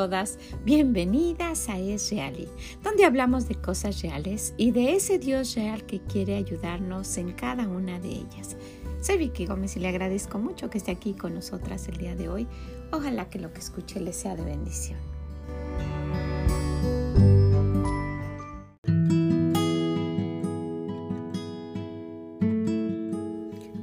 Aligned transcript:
todas 0.00 0.38
bienvenidas 0.64 1.68
a 1.68 1.78
Es 1.78 2.10
Real, 2.10 2.48
donde 2.82 3.04
hablamos 3.04 3.48
de 3.48 3.54
cosas 3.54 4.00
reales 4.00 4.54
y 4.56 4.70
de 4.70 4.94
ese 4.94 5.18
Dios 5.18 5.54
real 5.56 5.84
que 5.84 6.00
quiere 6.00 6.36
ayudarnos 6.36 7.18
en 7.18 7.32
cada 7.32 7.68
una 7.68 8.00
de 8.00 8.08
ellas. 8.08 8.56
Soy 9.02 9.18
Vicky 9.18 9.44
Gómez 9.44 9.76
y 9.76 9.80
le 9.80 9.88
agradezco 9.88 10.38
mucho 10.38 10.70
que 10.70 10.78
esté 10.78 10.92
aquí 10.92 11.12
con 11.12 11.34
nosotras 11.34 11.86
el 11.88 11.98
día 11.98 12.16
de 12.16 12.30
hoy. 12.30 12.48
Ojalá 12.92 13.28
que 13.28 13.38
lo 13.38 13.52
que 13.52 13.58
escuche 13.58 14.00
le 14.00 14.14
sea 14.14 14.36
de 14.36 14.42
bendición. 14.42 14.98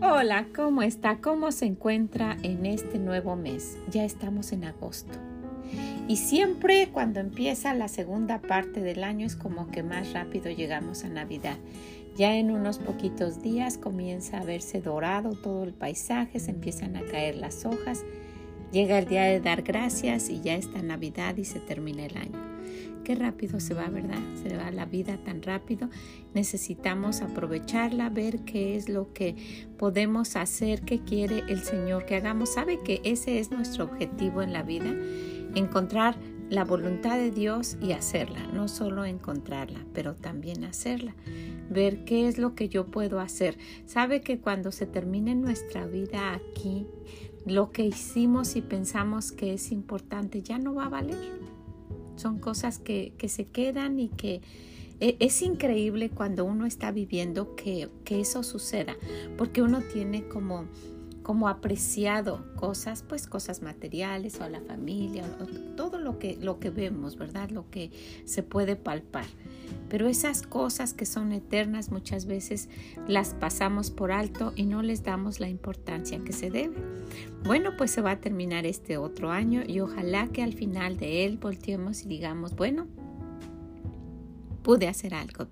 Hola, 0.02 0.48
¿cómo 0.55 0.81
está? 0.81 1.22
¿Cómo 1.22 1.52
se 1.52 1.68
encuentra 1.68 2.38
en 2.41 2.66
este 2.66 2.98
nuevo 2.98 3.36
mes? 3.36 3.77
Ya 3.91 4.04
estamos 4.04 4.52
en 4.52 4.63
agosto. 4.63 5.27
Y 6.07 6.16
siempre 6.16 6.88
cuando 6.93 7.20
empieza 7.20 7.73
la 7.73 7.89
segunda 7.89 8.41
parte 8.41 8.79
del 8.79 9.03
año 9.03 9.25
es 9.25 9.35
como 9.35 9.70
que 9.71 9.84
más 9.84 10.13
rápido 10.13 10.49
llegamos 10.49 11.03
a 11.03 11.09
Navidad. 11.09 11.57
Ya 12.16 12.38
en 12.38 12.49
unos 12.49 12.80
poquitos 12.80 13.43
días 13.43 13.77
comienza 13.77 14.39
a 14.39 14.45
verse 14.45 14.81
dorado 14.81 15.31
todo 15.35 15.66
el 15.66 15.73
paisaje, 15.73 16.39
se 16.39 16.52
empiezan 16.52 16.95
a 16.95 17.03
caer 17.03 17.35
las 17.35 17.66
hojas, 17.66 18.05
llega 18.71 18.97
el 18.99 19.07
día 19.07 19.23
de 19.25 19.41
dar 19.41 19.63
gracias 19.63 20.30
y 20.30 20.39
ya 20.39 20.55
está 20.55 20.81
Navidad 20.81 21.35
y 21.35 21.43
se 21.43 21.59
termina 21.59 22.05
el 22.05 22.16
año. 22.16 22.58
Qué 23.03 23.16
rápido 23.16 23.59
se 23.59 23.73
va, 23.73 23.88
¿verdad? 23.88 24.19
Se 24.44 24.58
va 24.58 24.71
la 24.71 24.85
vida 24.85 25.17
tan 25.23 25.41
rápido. 25.41 25.89
Necesitamos 26.33 27.21
aprovecharla, 27.21 28.09
ver 28.09 28.39
qué 28.39 28.75
es 28.75 28.89
lo 28.89 29.14
que 29.14 29.36
podemos 29.77 30.36
hacer, 30.36 30.81
qué 30.81 30.99
quiere 30.99 31.44
el 31.47 31.61
Señor 31.61 32.05
que 32.05 32.16
hagamos. 32.16 32.53
¿Sabe 32.53 32.80
que 32.83 32.99
ese 33.05 33.39
es 33.39 33.49
nuestro 33.49 33.86
objetivo 33.86 34.42
en 34.42 34.52
la 34.52 34.64
vida? 34.64 34.94
Encontrar 35.58 36.16
la 36.52 36.63
voluntad 36.63 37.17
de 37.17 37.31
Dios 37.31 37.77
y 37.81 37.94
hacerla, 37.94 38.45
no 38.53 38.67
solo 38.67 39.05
encontrarla, 39.05 39.83
pero 39.91 40.14
también 40.14 40.64
hacerla, 40.64 41.16
ver 41.67 42.05
qué 42.05 42.27
es 42.27 42.38
lo 42.38 42.53
que 42.53 42.69
yo 42.69 42.86
puedo 42.86 43.19
hacer. 43.19 43.58
Sabe 43.88 44.22
que 44.22 44.39
cuando 44.39 44.72
se 44.72 44.86
termine 44.86 45.33
nuestra 45.33 45.88
vida 45.88 46.36
aquí, 46.36 46.86
lo 47.47 47.72
que 47.72 47.86
hicimos 47.86 48.55
y 48.55 48.61
pensamos 48.61 49.31
que 49.31 49.53
es 49.55 49.72
importante 49.72 50.44
ya 50.44 50.59
no 50.59 50.75
va 50.75 50.86
a 50.86 50.89
valer. 50.89 51.39
Son 52.17 52.38
cosas 52.38 52.77
que, 52.77 53.16
se 53.27 53.45
quedan 53.45 53.99
y 53.99 54.09
que 54.09 54.42
e, 54.99 55.17
es 55.19 55.42
increíble 55.42 56.11
cuando 56.11 56.45
uno 56.45 56.67
está 56.67 56.92
viviendo 56.92 57.55
que, 57.55 57.89
eso 58.09 58.44
suceda, 58.44 58.95
porque 59.39 59.64
uno 59.64 59.81
tiene 59.81 60.27
como, 60.27 60.66
como 61.28 61.50
apreciado 61.50 62.45
cosas, 62.56 63.03
pues 63.06 63.28
cosas 63.28 63.61
materiales 63.61 64.39
o 64.39 64.47
la 64.47 64.61
familia, 64.61 65.25
todo 65.75 66.00
lo 66.00 66.20
que, 66.20 66.38
lo 66.38 66.58
que 66.61 66.70
vemos, 66.70 67.17
¿verdad? 67.17 67.50
Lo 67.50 67.70
que 67.70 67.92
se 68.23 68.44
puede 68.44 68.78
palpar. 68.78 69.25
Pero 69.89 70.08
esas 70.08 70.42
cosas 70.42 70.94
que 70.94 71.05
son 71.05 71.33
eternas 71.33 71.92
muchas 71.92 72.28
veces 72.28 72.70
las 73.09 73.33
pasamos 73.33 73.92
por 73.92 74.14
alto 74.14 74.53
y 74.55 74.67
no 74.67 74.81
les 74.81 75.03
damos 75.03 75.42
la 75.42 75.50
importancia 75.50 76.23
que 76.23 76.31
se 76.31 76.50
debe. 76.50 76.78
Bueno, 77.44 77.72
pues 77.78 77.92
se 77.92 78.00
va 78.02 78.11
a 78.11 78.22
terminar 78.22 78.66
este 78.66 78.95
otro 78.95 79.30
año 79.30 79.64
y 79.67 79.81
ojalá 79.81 80.30
que 80.30 80.44
al 80.44 80.53
final 80.53 80.95
de 80.95 81.25
él 81.25 81.39
volteemos 81.39 82.03
y 82.03 82.08
digamos, 82.08 82.55
bueno, 82.55 82.88
pude 84.64 84.88
hacer 84.88 85.14
algo, 85.14 85.48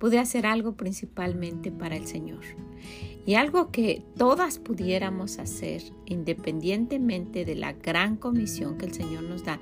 pude 0.00 0.18
hacer 0.18 0.44
algo 0.44 0.72
principalmente 0.72 1.70
para 1.70 1.94
el 1.94 2.08
Señor. 2.08 2.42
Y 3.26 3.36
algo 3.36 3.70
que 3.70 4.02
todas 4.18 4.58
pudiéramos 4.58 5.38
hacer, 5.38 5.82
independientemente 6.04 7.44
de 7.44 7.54
la 7.54 7.72
gran 7.72 8.16
comisión 8.16 8.76
que 8.76 8.84
el 8.84 8.92
Señor 8.92 9.22
nos 9.22 9.44
da, 9.44 9.60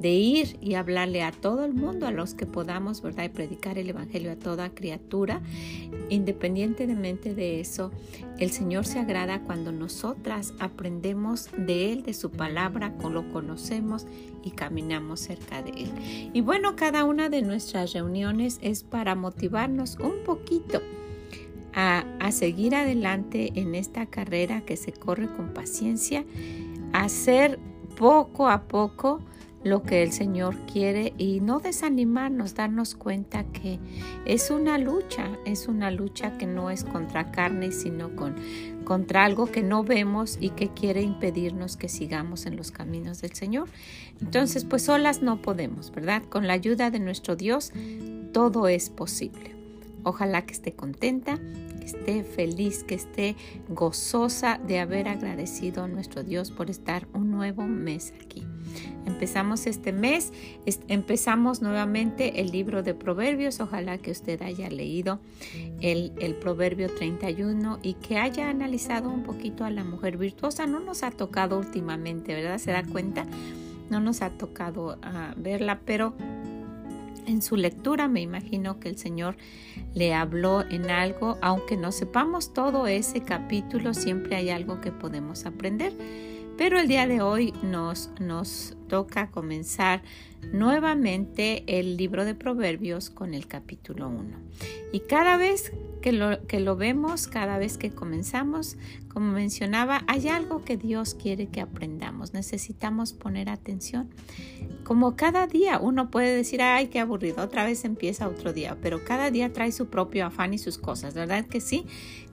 de 0.00 0.10
ir 0.10 0.58
y 0.60 0.74
hablarle 0.74 1.22
a 1.22 1.30
todo 1.30 1.64
el 1.64 1.72
mundo, 1.72 2.08
a 2.08 2.10
los 2.10 2.34
que 2.34 2.46
podamos, 2.46 3.02
¿verdad? 3.02 3.24
Y 3.24 3.28
predicar 3.28 3.78
el 3.78 3.88
Evangelio 3.88 4.32
a 4.32 4.36
toda 4.36 4.70
criatura. 4.70 5.40
Independientemente 6.08 7.34
de 7.34 7.60
eso, 7.60 7.92
el 8.38 8.50
Señor 8.50 8.84
se 8.84 8.98
agrada 8.98 9.42
cuando 9.42 9.70
nosotras 9.70 10.52
aprendemos 10.58 11.50
de 11.56 11.92
Él, 11.92 12.02
de 12.02 12.14
su 12.14 12.32
palabra, 12.32 12.92
lo 13.10 13.28
conocemos 13.28 14.06
y 14.42 14.50
caminamos 14.50 15.20
cerca 15.20 15.62
de 15.62 15.70
Él. 15.70 16.30
Y 16.32 16.40
bueno, 16.40 16.74
cada 16.74 17.04
una 17.04 17.28
de 17.28 17.42
nuestras 17.42 17.92
reuniones 17.92 18.58
es 18.60 18.82
para 18.82 19.14
motivarnos 19.14 19.98
un 20.00 20.24
poquito 20.24 20.80
a, 21.74 22.04
seguir 22.30 22.74
adelante 22.74 23.52
en 23.54 23.74
esta 23.74 24.06
carrera 24.06 24.62
que 24.62 24.76
se 24.76 24.92
corre 24.92 25.28
con 25.28 25.52
paciencia, 25.52 26.24
hacer 26.92 27.58
poco 27.96 28.48
a 28.48 28.62
poco 28.62 29.20
lo 29.62 29.82
que 29.82 30.02
el 30.02 30.12
Señor 30.12 30.56
quiere 30.70 31.14
y 31.16 31.40
no 31.40 31.58
desanimarnos, 31.58 32.54
darnos 32.54 32.94
cuenta 32.94 33.44
que 33.44 33.78
es 34.26 34.50
una 34.50 34.76
lucha, 34.78 35.30
es 35.46 35.68
una 35.68 35.90
lucha 35.90 36.36
que 36.36 36.46
no 36.46 36.70
es 36.70 36.84
contra 36.84 37.30
carne, 37.30 37.72
sino 37.72 38.14
con, 38.14 38.36
contra 38.84 39.24
algo 39.24 39.46
que 39.46 39.62
no 39.62 39.82
vemos 39.82 40.36
y 40.38 40.50
que 40.50 40.68
quiere 40.68 41.00
impedirnos 41.00 41.78
que 41.78 41.88
sigamos 41.88 42.44
en 42.44 42.56
los 42.56 42.72
caminos 42.72 43.22
del 43.22 43.32
Señor. 43.32 43.68
Entonces, 44.20 44.66
pues 44.66 44.82
solas 44.82 45.22
no 45.22 45.40
podemos, 45.40 45.90
¿verdad? 45.92 46.22
Con 46.28 46.46
la 46.46 46.52
ayuda 46.52 46.90
de 46.90 47.00
nuestro 47.00 47.34
Dios, 47.34 47.72
todo 48.32 48.68
es 48.68 48.90
posible. 48.90 49.53
Ojalá 50.04 50.46
que 50.46 50.52
esté 50.52 50.72
contenta, 50.72 51.38
que 51.80 51.86
esté 51.86 52.24
feliz, 52.24 52.84
que 52.84 52.94
esté 52.94 53.36
gozosa 53.68 54.60
de 54.66 54.78
haber 54.78 55.08
agradecido 55.08 55.82
a 55.82 55.88
nuestro 55.88 56.22
Dios 56.22 56.50
por 56.50 56.70
estar 56.70 57.08
un 57.12 57.30
nuevo 57.30 57.64
mes 57.64 58.14
aquí. 58.22 58.46
Empezamos 59.06 59.66
este 59.66 59.92
mes, 59.92 60.32
empezamos 60.88 61.60
nuevamente 61.60 62.40
el 62.40 62.50
libro 62.50 62.82
de 62.82 62.94
Proverbios. 62.94 63.60
Ojalá 63.60 63.98
que 63.98 64.10
usted 64.10 64.40
haya 64.42 64.68
leído 64.70 65.20
el, 65.80 66.12
el 66.20 66.34
Proverbio 66.34 66.92
31 66.94 67.80
y 67.82 67.94
que 67.94 68.18
haya 68.18 68.48
analizado 68.48 69.10
un 69.10 69.22
poquito 69.22 69.64
a 69.64 69.70
la 69.70 69.84
mujer 69.84 70.16
virtuosa. 70.16 70.66
No 70.66 70.80
nos 70.80 71.02
ha 71.02 71.10
tocado 71.10 71.58
últimamente, 71.58 72.34
¿verdad? 72.34 72.58
¿Se 72.58 72.72
da 72.72 72.82
cuenta? 72.82 73.26
No 73.90 74.00
nos 74.00 74.22
ha 74.22 74.30
tocado 74.30 74.98
ah, 75.02 75.34
verla, 75.36 75.80
pero 75.84 76.14
en 77.26 77.42
su 77.42 77.56
lectura 77.56 78.08
me 78.08 78.20
imagino 78.20 78.80
que 78.80 78.88
el 78.88 78.98
Señor 78.98 79.36
le 79.94 80.14
habló 80.14 80.62
en 80.62 80.90
algo, 80.90 81.38
aunque 81.42 81.76
no 81.76 81.92
sepamos 81.92 82.52
todo 82.52 82.86
ese 82.86 83.20
capítulo, 83.22 83.94
siempre 83.94 84.36
hay 84.36 84.50
algo 84.50 84.80
que 84.80 84.92
podemos 84.92 85.46
aprender. 85.46 85.92
Pero 86.56 86.78
el 86.78 86.86
día 86.86 87.06
de 87.06 87.20
hoy 87.20 87.52
nos, 87.62 88.10
nos 88.20 88.76
toca 88.94 89.26
comenzar 89.32 90.02
nuevamente 90.52 91.64
el 91.66 91.96
libro 91.96 92.24
de 92.24 92.36
Proverbios 92.36 93.10
con 93.10 93.34
el 93.34 93.48
capítulo 93.48 94.08
1. 94.08 94.36
Y 94.92 95.00
cada 95.00 95.36
vez 95.36 95.72
que 96.00 96.12
lo, 96.12 96.46
que 96.46 96.60
lo 96.60 96.76
vemos, 96.76 97.26
cada 97.26 97.58
vez 97.58 97.76
que 97.76 97.90
comenzamos, 97.90 98.76
como 99.08 99.32
mencionaba, 99.32 100.04
hay 100.06 100.28
algo 100.28 100.62
que 100.62 100.76
Dios 100.76 101.14
quiere 101.14 101.48
que 101.48 101.60
aprendamos. 101.60 102.34
Necesitamos 102.34 103.14
poner 103.14 103.48
atención. 103.48 104.10
Como 104.84 105.16
cada 105.16 105.48
día 105.48 105.80
uno 105.80 106.10
puede 106.12 106.36
decir, 106.36 106.62
ay, 106.62 106.86
qué 106.86 107.00
aburrido, 107.00 107.42
otra 107.42 107.64
vez 107.64 107.84
empieza 107.84 108.28
otro 108.28 108.52
día, 108.52 108.76
pero 108.80 109.04
cada 109.04 109.32
día 109.32 109.52
trae 109.52 109.72
su 109.72 109.86
propio 109.86 110.26
afán 110.26 110.54
y 110.54 110.58
sus 110.58 110.78
cosas, 110.78 111.14
¿verdad 111.14 111.46
que 111.46 111.60
sí? 111.60 111.86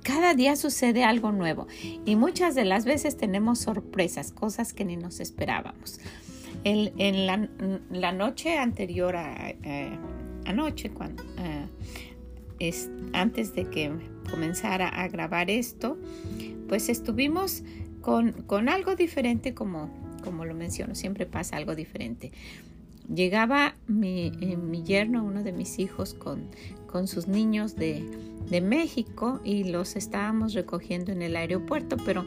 Cada 0.04 0.36
día 0.36 0.56
sucede 0.56 1.04
algo 1.04 1.32
nuevo 1.32 1.68
y 2.06 2.16
muchas 2.16 2.54
de 2.54 2.66
las 2.66 2.86
veces 2.86 3.18
tenemos 3.18 3.58
sorpresas, 3.58 4.32
cosas 4.32 4.74
que 4.74 4.86
ni 4.86 4.98
nos 4.98 5.20
esperábamos. 5.20 6.00
En, 6.64 7.26
la, 7.26 8.12
noche 8.12 8.58
anterior 8.58 9.16
a, 9.16 9.53
anoche, 10.46 10.90
cuando, 10.91 11.24
es, 12.59 12.90
antes 13.14 13.56
de 13.56 13.70
que 13.70 13.91
comenzara 14.30 14.88
a 14.88 15.08
grabar 15.08 15.50
esto, 15.50 15.97
pues 16.68 16.90
estuvimos 16.90 17.64
con, 18.02 18.32
con 18.44 18.70
algo 18.70 18.96
diferente 18.96 19.53
como, 19.53 19.90
como 20.24 20.46
lo 20.46 20.53
menciono, 20.53 20.96
siempre 20.96 21.26
pasa 21.26 21.58
algo 21.58 21.76
diferente. 21.76 22.32
Llegaba 23.14 23.76
mi, 23.88 24.32
eh, 24.41 24.56
mi 24.58 24.84
yerno, 24.84 25.24
uno 25.24 25.44
de 25.44 25.52
mis 25.52 25.80
hijos, 25.80 26.14
con, 26.14 26.50
con 26.91 27.08
sus 27.08 27.28
niños 27.28 27.76
de, 27.76 28.03
de, 28.49 28.61
México 28.61 29.40
y 29.43 29.64
los 29.66 29.96
estábamos 29.96 30.53
recogiendo 30.53 31.11
en 31.11 31.22
el 31.22 31.35
aeropuerto, 31.35 31.97
pero 32.05 32.26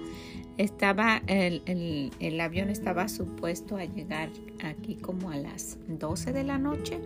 estaba 0.57 1.23
el, 1.27 2.11
el, 2.19 2.41
avión 2.41 2.71
estaba 2.71 3.09
supuesto 3.09 3.77
a 3.77 3.85
llegar 3.85 4.31
aquí 4.63 4.97
como 4.97 5.31
a 5.31 5.37
las 5.37 5.79
12 5.89 6.33
de 6.33 6.45
la 6.45 6.59
noche 6.59 7.01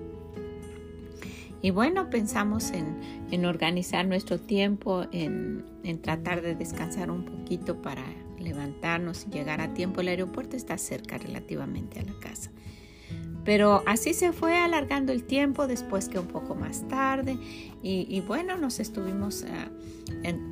y 1.60 1.70
bueno, 1.70 2.08
pensamos 2.08 2.70
en, 2.70 3.44
organizar 3.44 4.06
nuestro 4.06 4.38
tiempo, 4.38 5.06
en, 5.12 5.64
tratar 6.02 6.40
de 6.40 6.54
descansar 6.54 7.10
un 7.10 7.24
poquito 7.24 7.82
para 7.82 8.04
levantarnos 8.38 9.26
y 9.26 9.30
llegar 9.30 9.60
a 9.60 9.74
tiempo. 9.74 10.00
El 10.00 10.08
aeropuerto 10.08 10.56
está 10.56 10.78
cerca 10.78 11.18
relativamente 11.18 11.98
a 11.98 12.04
la 12.04 12.14
casa. 12.20 12.50
Pero 13.48 13.82
así 13.86 14.12
se 14.12 14.32
fue 14.34 14.58
alargando 14.58 15.10
el 15.10 15.24
tiempo 15.24 15.66
después 15.66 16.10
que 16.10 16.18
un 16.18 16.26
poco 16.26 16.54
más 16.54 16.86
tarde 16.86 17.38
y, 17.82 18.22
bueno, 18.26 18.58
nos 18.58 18.78
estuvimos 18.78 19.46
ah, 19.50 19.70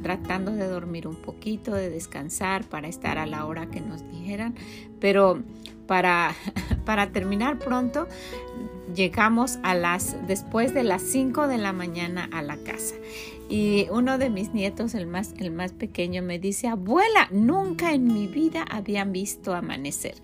tratando 0.02 0.52
de 0.52 0.66
dormir 0.66 1.06
un 1.06 1.16
poquito, 1.16 1.74
de 1.74 1.90
descansar 1.90 2.64
para 2.64 2.88
estar 2.88 3.18
a 3.18 3.26
la 3.26 3.44
hora 3.44 3.66
que 3.66 3.82
nos 3.82 4.00
dijeran. 4.10 4.54
Pero 4.98 5.42
para, 5.86 6.34
para 6.86 7.12
terminar 7.12 7.58
pronto, 7.58 8.08
llegamos 8.94 9.58
a 9.62 9.74
las, 9.74 10.16
después 10.26 10.72
de 10.72 10.82
las 10.82 11.02
5 11.02 11.48
de 11.48 11.58
la 11.58 11.74
mañana 11.74 12.30
a 12.32 12.40
la 12.40 12.56
casa. 12.56 12.94
Y 13.50 13.88
uno 13.90 14.16
de 14.16 14.30
mis 14.30 14.54
nietos, 14.54 14.94
el 14.94 15.06
más, 15.06 15.34
el 15.36 15.50
más 15.50 15.74
pequeño, 15.74 16.22
me 16.22 16.38
dice, 16.38 16.68
abuela, 16.68 17.28
nunca 17.30 17.92
en 17.92 18.06
mi 18.06 18.26
vida 18.26 18.64
habían 18.70 19.12
visto 19.12 19.54
amanecer. 19.54 20.14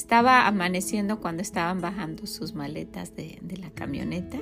Estaba 0.00 0.46
amaneciendo 0.46 1.20
cuando 1.20 1.42
estaban 1.42 1.82
bajando 1.82 2.26
sus 2.26 2.54
maletas 2.54 3.14
de, 3.16 3.38
la 3.60 3.68
camioneta 3.68 4.38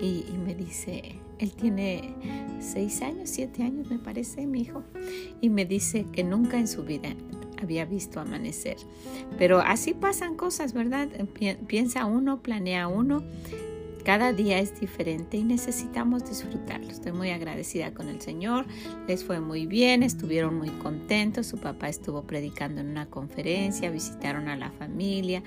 y, 0.00 0.24
y, 0.28 0.36
me 0.36 0.52
dice, 0.56 1.14
él 1.38 1.52
tiene 1.52 2.12
seis 2.58 3.00
años, 3.00 3.30
siete 3.30 3.62
años 3.62 3.88
me 3.88 4.00
parece, 4.00 4.48
mi 4.48 4.62
hijo, 4.62 4.82
y 5.40 5.48
me 5.48 5.64
dice 5.64 6.06
que 6.12 6.24
nunca 6.24 6.58
en 6.58 6.66
su 6.66 6.82
vida 6.82 7.14
había 7.62 7.84
visto 7.84 8.18
amanecer. 8.18 8.78
Pero 9.38 9.60
así 9.60 9.94
pasan 9.94 10.34
cosas, 10.34 10.72
¿verdad? 10.72 11.08
Piensa 11.68 12.04
uno, 12.04 12.42
planea 12.42 12.88
uno. 12.88 13.22
Cada 14.04 14.32
día 14.32 14.58
es 14.58 14.80
diferente 14.80 15.36
y 15.36 15.44
necesitamos 15.44 16.24
disfrutarlo. 16.24 16.88
Estoy 16.88 17.12
muy 17.12 17.30
agradecida 17.30 17.92
con 17.92 18.08
el 18.08 18.20
Señor. 18.20 18.66
Les 19.06 19.24
fue 19.24 19.40
muy 19.40 19.66
bien, 19.66 20.02
estuvieron 20.02 20.56
muy 20.56 20.70
contentos. 20.70 21.46
Su 21.46 21.58
papá 21.58 21.88
estuvo 21.88 22.22
predicando 22.22 22.80
en 22.80 22.88
una 22.88 23.06
conferencia, 23.06 23.90
visitaron 23.90 24.48
a 24.48 24.56
la 24.56 24.70
familia, 24.70 25.42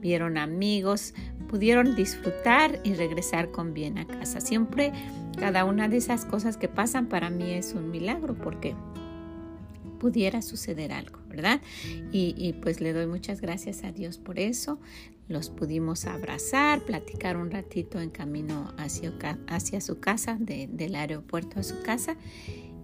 vieron 0.00 0.38
amigos, 0.38 1.14
pudieron 1.48 1.96
disfrutar 1.96 2.80
y 2.84 2.94
regresar 2.94 3.50
con 3.50 3.74
bien 3.74 3.98
a 3.98 4.06
casa. 4.06 4.40
Siempre 4.40 4.92
cada 5.38 5.64
una 5.64 5.88
de 5.88 5.96
esas 5.96 6.24
cosas 6.24 6.56
que 6.56 6.68
pasan 6.68 7.06
para 7.08 7.28
mí 7.28 7.50
es 7.50 7.74
un 7.74 7.90
milagro 7.90 8.34
porque 8.34 8.74
pudiera 9.98 10.42
suceder 10.42 10.92
algo, 10.92 11.18
¿verdad? 11.28 11.60
Y, 12.12 12.54
pues 12.62 12.80
le 12.80 12.92
doy 12.92 13.06
muchas 13.06 13.40
gracias 13.40 13.84
a 13.84 13.92
Dios 13.92 14.18
por 14.18 14.38
eso. 14.38 14.78
Los 15.28 15.50
pudimos 15.50 16.06
abrazar, 16.06 16.82
platicar 16.82 17.36
un 17.36 17.50
ratito 17.50 18.00
en 18.00 18.10
camino 18.10 18.72
hacia, 18.78 19.12
hacia 19.48 19.80
su 19.80 19.98
casa, 19.98 20.36
del 20.38 20.94
aeropuerto 20.94 21.60
a 21.60 21.62
su 21.62 21.82
casa. 21.82 22.16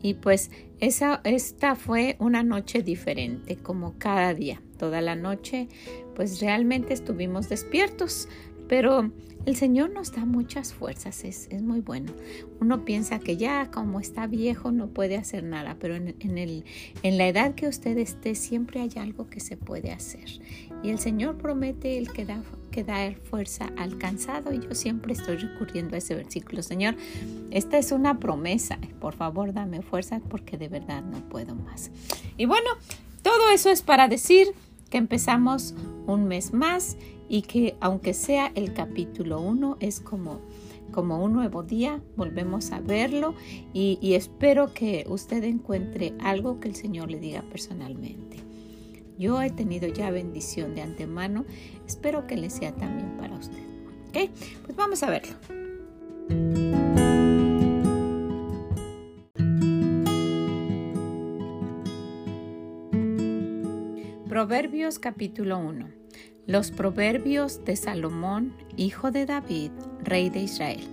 Y 0.02 0.14
pues 0.14 0.50
esa, 0.80 1.20
esta 1.24 1.76
fue 1.76 2.16
una 2.18 2.42
noche 2.42 2.82
diferente, 2.82 3.56
como 3.56 3.96
cada 3.98 4.34
día. 4.34 4.60
Toda 4.76 5.00
la 5.00 5.14
noche, 5.14 5.68
pues 6.16 6.40
realmente 6.40 6.92
estuvimos 6.92 7.48
despiertos, 7.48 8.28
pero 8.68 9.12
el 9.44 9.56
Señor 9.56 9.90
nos 9.90 10.12
da 10.12 10.24
muchas 10.24 10.72
fuerzas, 10.72 11.24
es, 11.24 11.48
muy 11.62 11.80
bueno. 11.80 12.12
Uno 12.60 12.84
piensa 12.84 13.18
que 13.18 13.36
ya 13.36 13.70
como 13.70 13.98
está 13.98 14.26
viejo 14.26 14.70
no 14.70 14.88
puede 14.88 15.16
hacer 15.16 15.42
nada, 15.42 15.76
pero 15.80 15.96
en, 15.96 16.38
el, 16.38 16.64
en 17.02 17.18
la 17.18 17.26
edad 17.26 17.54
que 17.54 17.66
usted 17.66 17.98
esté 17.98 18.34
siempre 18.34 18.80
hay 18.80 18.92
algo 18.96 19.28
que 19.28 19.40
se 19.40 19.56
puede 19.56 19.90
hacer. 19.90 20.40
Y 20.82 20.90
el 20.90 20.98
Señor 20.98 21.38
promete 21.38 21.98
el 21.98 22.12
que 22.12 22.24
da, 22.24 22.42
que 22.70 22.84
da 22.84 23.12
fuerza 23.30 23.72
al 23.76 23.98
cansado 23.98 24.52
y 24.52 24.60
yo 24.60 24.74
siempre 24.74 25.12
estoy 25.12 25.36
recurriendo 25.36 25.96
a 25.96 25.98
ese 25.98 26.14
versículo. 26.14 26.62
Señor, 26.62 26.94
esta 27.50 27.78
es 27.78 27.90
una 27.90 28.18
promesa, 28.20 28.78
por 29.00 29.14
favor 29.14 29.52
dame 29.52 29.82
fuerza 29.82 30.20
porque 30.28 30.56
de 30.56 30.68
verdad 30.68 31.02
no 31.02 31.28
puedo 31.28 31.54
más. 31.56 31.90
Y 32.36 32.46
bueno, 32.46 32.70
todo 33.22 33.50
eso 33.52 33.70
es 33.70 33.82
para 33.82 34.06
decir 34.06 34.48
que 34.90 34.98
empezamos 34.98 35.74
un 36.06 36.28
mes 36.28 36.52
más 36.52 36.96
y 37.32 37.40
que 37.40 37.76
aunque 37.80 38.12
sea 38.12 38.52
el 38.54 38.74
capítulo 38.74 39.40
1 39.40 39.78
es 39.80 40.00
como 40.00 40.42
como 40.92 41.24
un 41.24 41.32
nuevo 41.32 41.62
día, 41.62 42.02
volvemos 42.16 42.70
a 42.72 42.80
verlo 42.80 43.34
y, 43.72 43.98
y, 44.02 44.12
espero 44.12 44.74
que 44.74 45.06
usted 45.08 45.42
encuentre 45.44 46.12
algo 46.20 46.60
que 46.60 46.68
el 46.68 46.74
Señor 46.74 47.10
le 47.10 47.18
diga 47.18 47.40
personalmente. 47.40 48.36
Yo 49.18 49.40
he 49.40 49.48
tenido 49.48 49.88
ya 49.88 50.10
bendición 50.10 50.74
de 50.74 50.82
antemano, 50.82 51.46
espero 51.86 52.26
que 52.26 52.36
le 52.36 52.50
sea 52.50 52.72
también 52.72 53.16
para 53.16 53.36
usted. 53.36 53.56
¿Ok? 54.08 54.30
Pues 54.66 54.76
vamos 54.76 55.02
a 55.02 55.08
verlo. 55.08 55.32
Proverbios 64.28 64.98
capítulo 64.98 65.58
1 65.58 66.01
los 66.46 66.70
proverbios 66.70 67.64
de 67.64 67.76
Salomón, 67.76 68.54
hijo 68.76 69.10
de 69.10 69.26
David, 69.26 69.70
rey 70.02 70.28
de 70.28 70.40
Israel. 70.40 70.86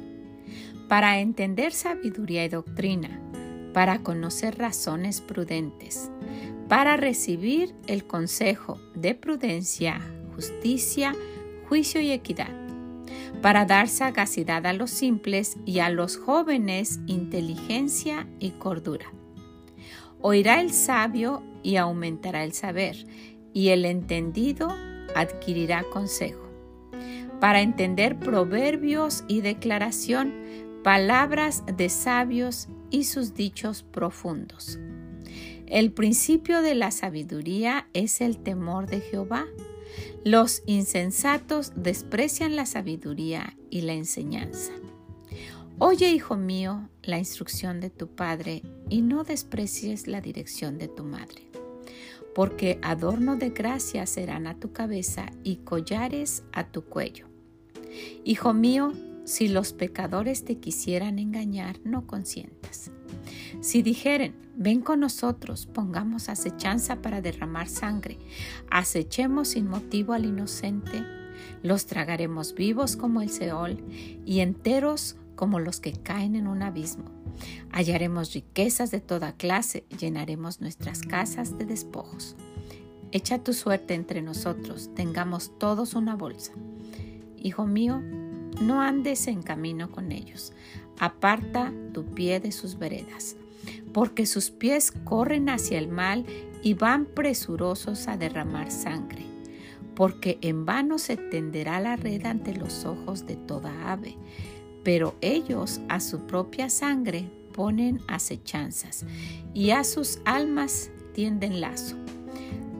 Para 0.88 1.20
entender 1.20 1.72
sabiduría 1.72 2.46
y 2.46 2.50
doctrina, 2.50 3.20
para 3.74 4.00
conocer 4.00 4.58
razones 4.58 5.22
prudentes, 5.22 6.12
para 6.68 6.98
recibir 6.98 7.74
el 7.88 8.06
consejo 8.06 8.80
de 8.96 9.16
prudencia, 9.16 10.02
justicia, 10.36 11.16
juicio 11.68 12.02
y 12.02 12.12
equidad, 12.12 12.50
para 13.42 13.66
dar 13.66 13.88
sagacidad 13.88 14.66
a 14.66 14.74
los 14.74 14.92
simples 14.92 15.58
y 15.66 15.80
a 15.80 15.90
los 15.90 16.18
jóvenes 16.18 17.00
inteligencia 17.08 18.28
y 18.40 18.52
cordura. 18.52 19.12
Oirá 20.22 20.62
el 20.62 20.72
sabio 20.72 21.44
y 21.64 21.78
aumentará 21.78 22.44
el 22.44 22.54
saber, 22.54 23.06
y 23.54 23.70
el 23.70 23.86
entendido 23.86 24.76
adquirirá 25.16 25.84
consejo. 25.84 26.48
Para 27.40 27.62
entender 27.62 28.20
proverbios 28.20 29.24
y 29.28 29.42
declaración, 29.42 30.34
palabras 30.84 31.64
de 31.66 31.90
sabios 31.90 32.68
y 32.90 33.06
sus 33.06 33.34
dichos 33.34 33.84
profundos. 33.84 34.80
El 35.68 35.92
principio 35.92 36.62
de 36.62 36.76
la 36.76 36.92
sabiduría 36.92 37.88
es 37.94 38.22
el 38.22 38.38
temor 38.38 38.88
de 38.88 39.02
Jehová. 39.02 39.46
Los 40.26 40.64
insensatos 40.66 41.74
desprecian 41.76 42.56
la 42.56 42.66
sabiduría 42.66 43.56
y 43.70 43.82
la 43.82 43.94
enseñanza. 43.94 44.74
Oye, 45.78 46.12
hijo 46.12 46.36
mío, 46.36 46.90
la 47.04 47.20
instrucción 47.20 47.80
de 47.80 47.90
tu 47.90 48.08
padre 48.08 48.64
y 48.90 49.02
no 49.02 49.24
desprecies 49.24 50.08
la 50.08 50.20
dirección 50.20 50.78
de 50.78 50.90
tu 50.90 51.04
madre 51.04 51.50
porque 52.34 52.80
adorno 52.82 53.36
de 53.36 53.50
gracia 53.50 54.06
serán 54.06 54.48
a 54.48 54.60
tu 54.60 54.72
cabeza 54.72 55.28
y 55.44 55.58
collares 55.58 56.44
a 56.52 56.66
tu 56.68 56.84
cuello. 56.84 57.28
Hijo 58.24 58.54
mío, 58.54 58.94
si 59.26 59.48
los 59.48 59.74
pecadores 59.74 60.44
te 60.44 60.58
quisieran 60.58 61.20
engañar, 61.20 61.80
no 61.84 62.08
consientas. 62.08 62.92
Si 63.62 63.82
dijeren, 63.82 64.36
ven 64.56 64.82
con 64.82 65.00
nosotros, 65.00 65.66
pongamos 65.66 66.30
acechanza 66.30 67.02
para 67.02 67.22
derramar 67.22 67.68
sangre, 67.68 68.18
acechemos 68.72 69.50
sin 69.50 69.68
motivo 69.68 70.14
al 70.14 70.26
inocente, 70.26 71.04
los 71.62 71.86
tragaremos 71.86 72.54
vivos 72.54 72.96
como 72.96 73.22
el 73.22 73.30
Seol 73.30 73.84
y 74.26 74.40
enteros 74.40 75.16
como 75.40 75.62
los 75.62 75.80
que 75.80 75.94
caen 75.94 76.36
en 76.36 76.48
un 76.48 76.64
abismo. 76.64 77.06
Hallaremos 77.72 78.34
riquezas 78.34 78.92
de 78.92 79.00
toda 79.00 79.32
clase, 79.32 79.86
llenaremos 79.98 80.60
nuestras 80.60 81.02
casas 81.02 81.58
de 81.58 81.64
despojos. 81.64 82.36
Echa 83.14 83.42
tu 83.42 83.54
suerte 83.54 83.94
entre 83.94 84.22
nosotros, 84.22 84.90
tengamos 84.96 85.58
todos 85.58 85.94
una 85.94 86.18
bolsa. 86.18 86.52
Hijo 87.38 87.66
mío, 87.66 88.02
no 88.62 88.82
andes 88.82 89.28
en 89.28 89.42
camino 89.42 89.90
con 89.94 90.12
ellos, 90.12 90.52
aparta 91.00 91.72
tu 91.94 92.04
pie 92.04 92.42
de 92.42 92.52
sus 92.52 92.78
veredas, 92.78 93.38
porque 93.94 94.26
sus 94.26 94.50
pies 94.50 94.92
corren 95.06 95.48
hacia 95.48 95.80
el 95.80 95.88
mal 95.88 96.26
y 96.62 96.74
van 96.74 97.06
presurosos 97.06 98.10
a 98.10 98.18
derramar 98.18 98.72
sangre, 98.72 99.26
porque 99.96 100.38
en 100.42 100.66
vano 100.66 100.98
se 100.98 101.16
tenderá 101.16 101.80
la 101.80 101.96
red 101.96 102.26
ante 102.26 102.54
los 102.54 102.84
ojos 102.84 103.26
de 103.26 103.38
toda 103.38 103.90
ave 103.90 104.18
pero 104.90 105.14
ellos 105.22 105.82
a 105.88 106.00
su 106.00 106.22
propia 106.26 106.68
sangre 106.68 107.30
ponen 107.54 108.02
acechanzas 108.08 109.06
y 109.54 109.70
a 109.70 109.84
sus 109.84 110.18
almas 110.26 110.90
tienden 111.14 111.62
lazo. 111.62 111.96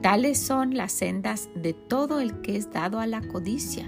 Tales 0.02 0.40
son 0.40 0.76
las 0.76 0.90
sendas 0.90 1.50
de 1.54 1.72
todo 1.72 2.18
el 2.18 2.40
que 2.40 2.56
es 2.56 2.72
dado 2.72 2.98
a 2.98 3.06
la 3.06 3.20
codicia, 3.20 3.86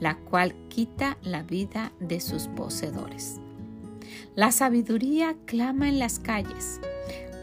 la 0.00 0.16
cual 0.16 0.54
quita 0.70 1.18
la 1.20 1.42
vida 1.42 1.92
de 2.00 2.20
sus 2.20 2.48
poseedores. 2.48 3.38
La 4.34 4.50
sabiduría 4.50 5.36
clama 5.44 5.90
en 5.90 5.98
las 5.98 6.20
calles, 6.20 6.80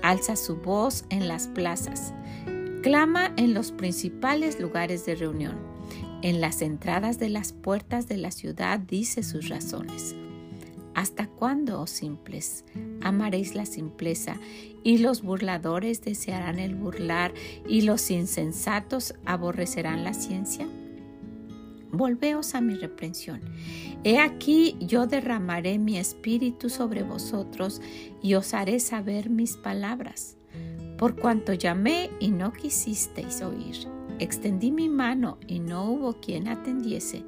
alza 0.01 0.35
su 0.35 0.55
voz 0.55 1.05
en 1.11 1.27
las 1.27 1.45
plazas, 1.49 2.15
clama 2.81 3.31
en 3.37 3.53
los 3.53 3.71
principales 3.71 4.59
lugares 4.59 5.05
de 5.05 5.13
reunión 5.13 5.74
en 6.21 6.41
las 6.41 6.61
entradas 6.61 7.19
de 7.19 7.29
las 7.29 7.53
puertas 7.53 8.07
de 8.07 8.17
la 8.17 8.31
ciudad 8.31 8.79
dice 8.79 9.23
sus 9.23 9.49
razones. 9.49 10.15
¿Hasta 10.95 11.27
cuándo, 11.27 11.81
oh 11.81 11.87
simples, 11.87 12.63
amaréis 13.01 13.53
la 13.53 13.65
simpleza 13.65 14.37
y 14.83 14.99
los 14.99 15.21
burladores 15.21 16.01
desearán 16.01 16.57
el 16.57 16.75
burlar 16.75 17.33
y 17.67 17.81
los 17.81 18.09
insensatos 18.11 19.13
aborrecerán 19.25 20.05
la 20.05 20.13
ciencia? 20.13 20.67
Volveos 21.91 22.55
a 22.55 22.61
mi 22.61 22.75
reprensión. 22.75 23.41
He 24.03 24.19
aquí 24.19 24.77
yo 24.79 25.05
derramaré 25.05 25.79
mi 25.79 25.97
espíritu 25.97 26.69
sobre 26.69 27.03
vosotros 27.03 27.81
y 28.21 28.35
os 28.35 28.53
haré 28.53 28.79
saber 28.79 29.29
mis 29.29 29.57
palabras. 29.57 30.37
Por 30.97 31.17
cuanto 31.17 31.53
llamé 31.53 32.09
y 32.21 32.31
no 32.31 32.53
quisisteis 32.53 33.41
oír 33.41 33.94
extendí 34.19 34.71
mi 34.71 34.89
mano 34.89 35.37
y 35.47 35.59
no 35.59 35.89
hubo 35.89 36.19
quien 36.19 36.47
atendiese, 36.47 37.23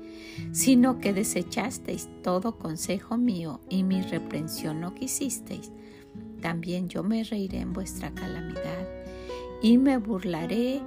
sino 0.51 0.99
que 0.99 1.13
desechasteis 1.13 2.09
todo 2.23 2.57
consejo 2.57 3.17
mío 3.17 3.59
y 3.69 3.83
mi 3.83 4.01
reprensión 4.01 4.81
no 4.81 4.93
quisisteis, 4.93 5.71
también 6.41 6.87
yo 6.87 7.03
me 7.03 7.23
reiré 7.23 7.59
en 7.59 7.73
vuestra 7.73 8.11
calamidad 8.13 8.87
y 9.61 9.77
me 9.77 9.97
burlaré 9.97 10.81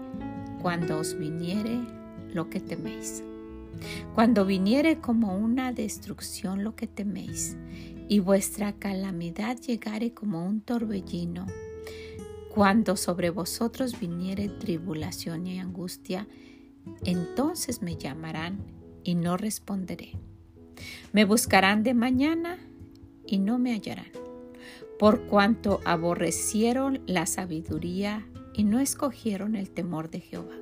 cuando 0.62 0.99
os 0.99 1.19
viniere 1.19 1.80
lo 2.33 2.49
que 2.49 2.61
teméis. 2.61 3.25
Cuando 4.14 4.45
viniere 4.45 5.00
como 5.00 5.37
una 5.37 5.73
destrucción 5.73 6.64
lo 6.64 6.76
que 6.76 6.87
teméis, 6.87 7.57
y 8.09 8.19
vuestra 8.19 8.73
calamidad 8.73 9.57
llegare 9.59 10.12
como 10.12 10.45
un 10.45 10.61
torbellino, 10.61 11.47
cuando 12.52 12.97
sobre 12.97 13.30
vosotros 13.30 13.99
viniere 13.99 14.49
tribulación 14.49 15.47
y 15.47 15.59
angustia, 15.59 16.28
entonces 17.04 17.83
me 17.83 17.97
llamarán 17.97 18.59
y 19.02 19.14
no 19.14 19.37
responderé. 19.37 20.12
Me 21.12 21.25
buscarán 21.25 21.83
de 21.83 21.95
mañana 21.95 22.59
y 23.26 23.38
no 23.38 23.59
me 23.59 23.73
hallarán, 23.73 24.11
por 24.99 25.23
cuanto 25.23 25.80
aborrecieron 25.85 27.00
la 27.07 27.26
sabiduría 27.26 28.26
y 28.54 28.64
no 28.64 28.80
escogieron 28.80 29.57
el 29.57 29.71
temor 29.71 30.11
de 30.11 30.21
Jehová 30.21 30.57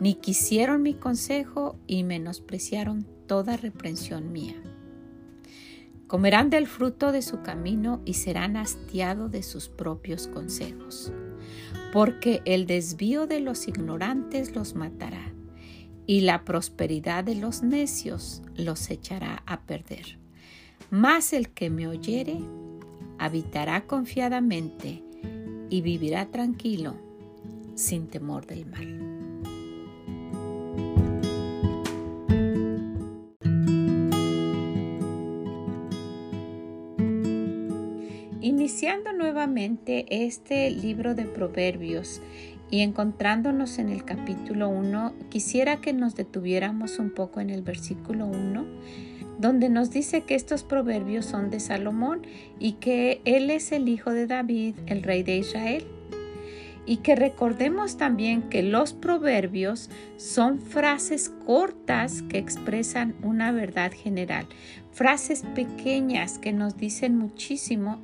ni 0.00 0.14
quisieron 0.14 0.82
mi 0.82 0.94
consejo 0.94 1.76
y 1.86 2.04
menospreciaron 2.04 3.06
toda 3.26 3.56
reprensión 3.56 4.32
mía. 4.32 4.54
Comerán 6.08 6.48
del 6.48 6.66
fruto 6.66 7.12
de 7.12 7.20
su 7.20 7.42
camino 7.42 8.00
y 8.06 8.14
serán 8.14 8.56
hastiados 8.56 9.30
de 9.30 9.42
sus 9.42 9.68
propios 9.68 10.26
consejos, 10.26 11.12
porque 11.92 12.40
el 12.46 12.66
desvío 12.66 13.26
de 13.26 13.40
los 13.40 13.68
ignorantes 13.68 14.56
los 14.56 14.74
matará, 14.74 15.34
y 16.06 16.22
la 16.22 16.46
prosperidad 16.46 17.24
de 17.24 17.34
los 17.34 17.62
necios 17.62 18.40
los 18.56 18.90
echará 18.90 19.42
a 19.44 19.60
perder. 19.60 20.18
Mas 20.90 21.34
el 21.34 21.50
que 21.50 21.68
me 21.68 21.86
oyere 21.86 22.38
habitará 23.18 23.86
confiadamente 23.86 25.02
y 25.68 25.82
vivirá 25.82 26.30
tranquilo, 26.30 26.94
sin 27.74 28.08
temor 28.08 28.46
del 28.46 28.64
mal. 28.64 29.17
Iniciando 38.58 39.12
nuevamente 39.12 40.04
este 40.26 40.68
libro 40.72 41.14
de 41.14 41.26
Proverbios 41.26 42.20
y 42.72 42.80
encontrándonos 42.80 43.78
en 43.78 43.88
el 43.88 44.04
capítulo 44.04 44.68
1, 44.68 45.14
quisiera 45.30 45.80
que 45.80 45.92
nos 45.92 46.16
detuviéramos 46.16 46.98
un 46.98 47.10
poco 47.10 47.38
en 47.38 47.50
el 47.50 47.62
versículo 47.62 48.26
1, 48.26 48.66
donde 49.38 49.68
nos 49.68 49.92
dice 49.92 50.22
que 50.22 50.34
estos 50.34 50.64
proverbios 50.64 51.24
son 51.24 51.50
de 51.50 51.60
Salomón 51.60 52.22
y 52.58 52.72
que 52.72 53.20
él 53.24 53.48
es 53.50 53.70
el 53.70 53.88
hijo 53.88 54.10
de 54.10 54.26
David, 54.26 54.74
el 54.86 55.04
rey 55.04 55.22
de 55.22 55.36
Israel. 55.36 55.86
Y 56.84 56.96
que 56.96 57.14
recordemos 57.14 57.96
también 57.96 58.48
que 58.48 58.64
los 58.64 58.92
proverbios 58.92 59.88
son 60.16 60.58
frases 60.58 61.28
cortas 61.46 62.22
que 62.22 62.38
expresan 62.38 63.14
una 63.22 63.52
verdad 63.52 63.92
general, 63.92 64.48
frases 64.98 65.44
pequeñas 65.54 66.40
que 66.40 66.52
nos 66.52 66.76
dicen 66.76 67.16
muchísimo 67.16 68.00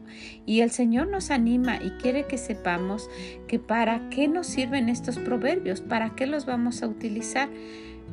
y 0.46 0.60
el 0.60 0.70
Señor 0.70 1.08
nos 1.08 1.32
anima 1.32 1.82
y 1.82 1.90
quiere 2.00 2.28
que 2.28 2.38
sepamos 2.38 3.10
que 3.48 3.58
para 3.58 4.08
qué 4.10 4.28
nos 4.28 4.46
sirven 4.46 4.88
estos 4.88 5.18
proverbios, 5.18 5.80
para 5.80 6.14
qué 6.14 6.28
los 6.28 6.46
vamos 6.46 6.84
a 6.84 6.86
utilizar. 6.86 7.48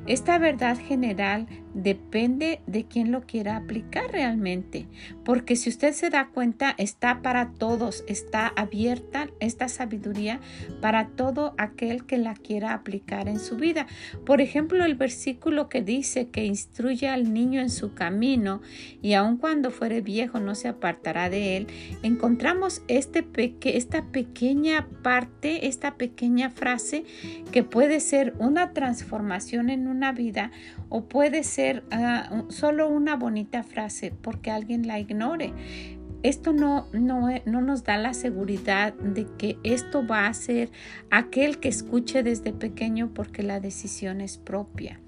Esta 0.08 0.40
verdad 0.40 0.80
general 0.80 1.46
depende 1.74 2.62
de 2.68 2.86
quién 2.86 3.12
lo 3.12 3.22
quiera 3.22 3.56
aplicar 3.56 4.12
realmente, 4.12 4.88
porque 5.24 5.56
si 5.56 5.70
usted 5.70 5.94
se 5.94 6.10
da 6.10 6.28
cuenta, 6.28 6.74
está 6.78 7.22
para 7.22 7.52
todos, 7.52 8.04
está 8.08 8.48
abierta 8.48 9.30
esta 9.40 9.68
sabiduría 9.68 10.40
para 10.82 11.08
todo 11.08 11.54
aquel 11.58 12.06
que 12.06 12.18
la 12.18 12.34
quiera 12.34 12.74
aplicar 12.74 13.28
en 13.28 13.40
su 13.40 13.58
vida. 13.58 13.88
Por 14.26 14.42
ejemplo, 14.42 14.84
el 14.86 14.96
versículo 14.96 15.70
que 15.70 15.82
dice 15.82 16.30
que 16.30 16.46
instruye 16.46 17.08
al 17.08 17.34
niño 17.34 17.62
en 17.62 17.70
su 17.70 17.94
camino 17.94 18.62
y 19.02 19.14
aun 19.14 19.38
cuando 19.38 19.72
fuere 19.72 20.02
viejo 20.02 20.40
no 20.40 20.56
se 20.56 20.68
apartará 20.68 21.30
de 21.30 21.58
él, 21.58 21.68
encontramos 22.04 22.82
este 22.88 23.26
esta 23.64 24.06
pequeña 24.06 24.88
parte, 25.04 25.68
esta 25.68 25.96
pequeña 25.96 26.50
frase 26.50 27.06
que 27.52 27.64
puede 27.64 28.00
ser 28.00 28.34
una 28.40 28.74
transformación 28.74 29.70
en 29.70 29.88
una 29.88 30.12
vida 30.12 30.52
o 30.92 31.06
puede 31.06 31.44
ser 31.44 31.84
ah, 31.90 32.44
solo 32.50 32.90
una 32.90 33.16
bonita 33.16 33.64
frase 33.64 34.14
porque 34.22 34.52
alguien 34.52 34.86
la 34.86 35.00
ignore. 35.00 35.54
Esto 36.22 36.52
no, 36.54 36.86
no, 36.92 37.30
no, 37.46 37.62
nos 37.62 37.84
da 37.84 37.98
la 37.98 38.14
seguridad 38.14 38.94
de 38.94 39.26
que 39.38 39.58
esto 39.64 40.06
va 40.06 40.28
a 40.28 40.34
ser 40.34 40.70
aquel 41.10 41.60
que 41.60 41.70
escuche 41.70 42.22
desde 42.22 42.52
pequeño 42.52 43.10
porque 43.14 43.42
la 43.42 43.60
decisión 43.62 44.20
es 44.20 44.38
propia. 44.38 45.00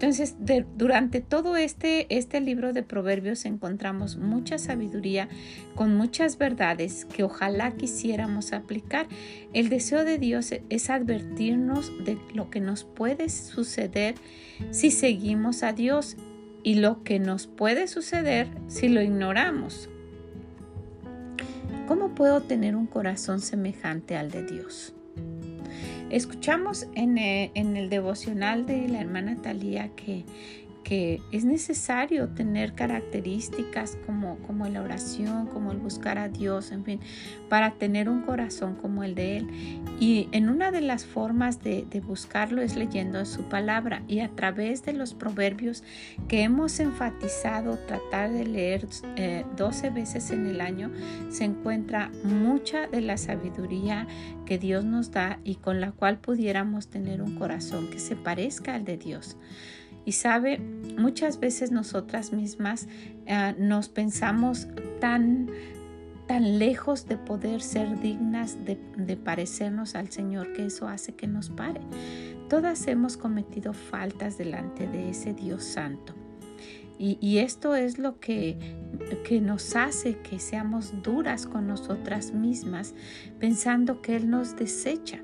Entonces, 0.00 0.36
durante 0.76 1.20
todo 1.20 1.56
este, 1.56 2.06
este 2.16 2.40
libro 2.40 2.72
de 2.72 2.84
proverbios 2.84 3.44
encontramos 3.44 4.16
mucha 4.16 4.56
sabiduría 4.56 5.28
con 5.74 5.96
muchas 5.96 6.38
verdades 6.38 7.04
que 7.04 7.24
ojalá 7.24 7.72
quisiéramos 7.72 8.52
aplicar. 8.52 9.08
El 9.54 9.68
deseo 9.68 10.04
de 10.04 10.18
Dios 10.18 10.54
es 10.68 10.88
advertirnos 10.88 11.90
de 12.04 12.16
lo 12.32 12.48
que 12.48 12.60
nos 12.60 12.84
puede 12.84 13.28
suceder 13.28 14.14
si 14.70 14.92
seguimos 14.92 15.64
a 15.64 15.72
Dios 15.72 16.16
y 16.62 16.76
lo 16.76 17.02
que 17.02 17.18
nos 17.18 17.48
puede 17.48 17.88
suceder 17.88 18.46
si 18.68 18.88
lo 18.88 19.02
ignoramos. 19.02 19.90
¿Cómo 21.88 22.14
puedo 22.14 22.40
tener 22.42 22.76
un 22.76 22.86
corazón 22.86 23.40
semejante 23.40 24.16
al 24.16 24.30
de 24.30 24.44
Dios? 24.44 24.94
Escuchamos 26.10 26.86
en, 26.94 27.18
eh, 27.18 27.50
en, 27.54 27.76
el 27.76 27.90
devocional 27.90 28.64
de 28.64 28.88
la 28.88 29.00
hermana 29.00 29.36
Talía 29.42 29.90
que 29.94 30.24
que 30.84 31.20
es 31.32 31.44
necesario 31.44 32.28
tener 32.28 32.74
características 32.74 33.98
como, 34.06 34.38
como 34.46 34.66
la 34.68 34.82
oración, 34.82 35.46
como 35.46 35.72
el 35.72 35.78
buscar 35.78 36.18
a 36.18 36.28
Dios, 36.28 36.72
en 36.72 36.84
fin, 36.84 37.00
para 37.48 37.72
tener 37.72 38.08
un 38.08 38.22
corazón 38.22 38.74
como 38.74 39.04
el 39.04 39.14
de 39.14 39.38
Él. 39.38 39.48
Y 40.00 40.28
en 40.32 40.48
una 40.48 40.70
de 40.70 40.80
las 40.80 41.04
formas 41.04 41.62
de, 41.62 41.86
buscarlo 42.06 42.62
es 42.62 42.76
leyendo 42.76 43.24
su 43.26 43.42
palabra 43.48 44.02
y 44.06 44.20
a 44.20 44.28
través 44.28 44.84
de 44.84 44.92
los 44.92 45.14
proverbios 45.14 45.82
que 46.28 46.42
hemos 46.42 46.78
enfatizado 46.80 47.76
tratar 47.76 48.30
de 48.30 48.46
leer 48.46 48.86
12 49.56 49.86
eh, 49.86 49.90
veces 49.90 50.30
en 50.30 50.46
el 50.46 50.60
año, 50.60 50.90
se 51.28 51.44
encuentra 51.44 52.10
mucha 52.22 52.86
de 52.86 53.00
la 53.00 53.16
sabiduría 53.16 54.06
que 54.46 54.58
Dios 54.58 54.84
nos 54.84 55.10
da 55.10 55.40
y 55.44 55.56
con 55.56 55.80
la 55.80 55.92
cual 55.92 56.18
pudiéramos 56.18 56.88
tener 56.88 57.20
un 57.20 57.36
corazón 57.36 57.90
que 57.90 57.98
se 57.98 58.16
parezca 58.16 58.74
al 58.74 58.84
de 58.84 58.96
Dios. 58.96 59.36
Y 60.08 60.12
sabe, 60.12 60.58
muchas 60.96 61.38
veces 61.38 61.70
nosotras 61.70 62.32
mismas 62.32 62.88
eh, 63.26 63.54
nos 63.58 63.90
pensamos 63.90 64.66
tan 65.00 65.50
tan 66.26 66.58
lejos 66.58 67.06
de 67.06 67.18
poder 67.18 67.60
ser 67.60 68.00
dignas 68.00 68.56
de, 68.64 69.16
parecernos 69.16 69.94
al 69.94 70.10
Señor 70.10 70.54
que 70.54 70.64
eso 70.64 70.88
hace 70.88 71.14
que 71.14 71.26
nos 71.26 71.50
pare. 71.50 71.82
Todas 72.48 72.86
hemos 72.86 73.18
cometido 73.18 73.74
faltas 73.74 74.38
delante 74.38 74.86
de 74.86 75.10
ese 75.10 75.34
Dios 75.34 75.62
santo. 75.64 76.14
Y, 76.98 77.18
y 77.20 77.38
esto 77.38 77.74
es 77.74 77.98
lo 77.98 78.18
que, 78.18 78.56
que 79.24 79.42
nos 79.42 79.76
hace 79.76 80.16
que 80.20 80.38
seamos 80.38 81.02
duras 81.02 81.46
con 81.46 81.66
nosotras 81.66 82.32
mismas, 82.32 82.94
pensando 83.38 84.00
que 84.00 84.16
Él 84.16 84.30
nos 84.30 84.56
desecha, 84.56 85.22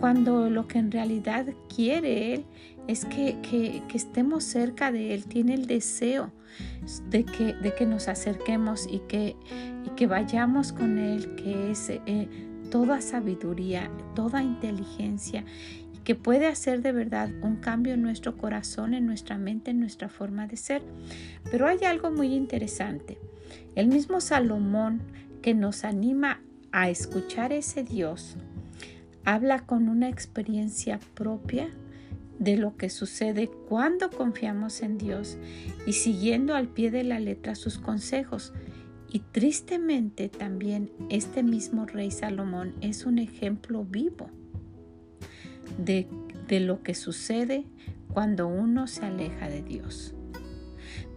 cuando 0.00 0.48
lo 0.48 0.66
que 0.66 0.78
en 0.78 0.90
realidad 0.90 1.46
quiere 1.68 2.32
Él 2.32 2.46
es 2.88 3.04
que, 3.04 3.82
estemos 3.94 4.44
cerca 4.44 4.90
de 4.90 5.14
Él, 5.14 5.26
tiene 5.26 5.54
el 5.54 5.66
deseo 5.66 6.32
de 7.10 7.24
que, 7.24 7.52
de 7.52 7.74
que 7.74 7.86
nos 7.86 8.08
acerquemos 8.08 8.88
y 8.90 9.00
que, 9.00 9.36
y 9.86 9.90
que 9.90 10.06
vayamos 10.06 10.72
con 10.72 10.98
Él, 10.98 11.36
que 11.36 11.70
es 11.70 11.90
eh, 11.90 12.28
toda 12.70 13.02
sabiduría, 13.02 13.90
toda 14.14 14.42
inteligencia 14.42 15.44
y 15.94 15.98
que 15.98 16.14
puede 16.14 16.46
hacer 16.46 16.80
de 16.80 16.92
verdad 16.92 17.30
un 17.42 17.56
cambio 17.56 17.92
en 17.92 18.02
nuestro 18.02 18.38
corazón, 18.38 18.94
en 18.94 19.06
nuestra 19.06 19.36
mente, 19.36 19.70
en 19.70 19.80
nuestra 19.80 20.08
forma 20.08 20.46
de 20.46 20.56
ser. 20.56 20.82
Pero 21.50 21.66
hay 21.66 21.84
algo 21.84 22.10
muy 22.10 22.34
interesante. 22.34 23.18
El 23.74 23.88
mismo 23.88 24.22
Salomón 24.22 25.02
que 25.42 25.52
nos 25.52 25.84
anima 25.84 26.40
a 26.72 26.88
escuchar 26.88 27.52
ese 27.52 27.82
Dios, 27.82 28.36
habla 29.26 29.60
con 29.60 29.90
una 29.90 30.08
experiencia 30.08 30.98
propia 31.14 31.68
de 32.38 32.56
lo 32.56 32.76
que 32.76 32.90
sucede 32.90 33.50
cuando 33.68 34.10
confiamos 34.10 34.82
en 34.82 34.98
Dios 34.98 35.38
y 35.86 35.94
siguiendo 35.94 36.54
al 36.54 36.68
pie 36.68 36.90
de 36.90 37.04
la 37.04 37.18
letra 37.18 37.54
sus 37.54 37.78
consejos. 37.78 38.52
Y 39.10 39.20
tristemente 39.20 40.28
también 40.28 40.90
este 41.08 41.42
mismo 41.42 41.86
rey 41.86 42.10
Salomón 42.10 42.74
es 42.80 43.06
un 43.06 43.18
ejemplo 43.18 43.84
vivo 43.84 44.28
de 45.78 46.06
de 46.48 46.60
lo 46.60 46.82
que 46.82 46.94
sucede 46.94 47.64
cuando 48.12 48.48
uno 48.48 48.86
se 48.86 49.04
aleja 49.04 49.48
de 49.48 49.62
Dios. 49.62 50.14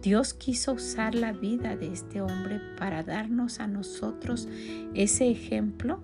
Dios 0.02 0.34
quiso 0.34 0.74
usar 0.74 1.14
la 1.14 1.32
vida 1.32 1.76
de 1.76 1.92
este 1.92 2.20
hombre 2.20 2.60
para 2.78 3.02
darnos 3.02 3.60
a 3.60 3.66
nosotros 3.66 4.48
ese 4.94 5.30
ejemplo 5.30 6.02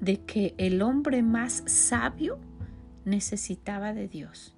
de 0.00 0.20
que 0.20 0.54
el 0.58 0.82
hombre 0.82 1.22
más 1.22 1.62
sabio 1.66 2.38
necesitaba 3.08 3.92
de 3.92 4.08
Dios 4.08 4.54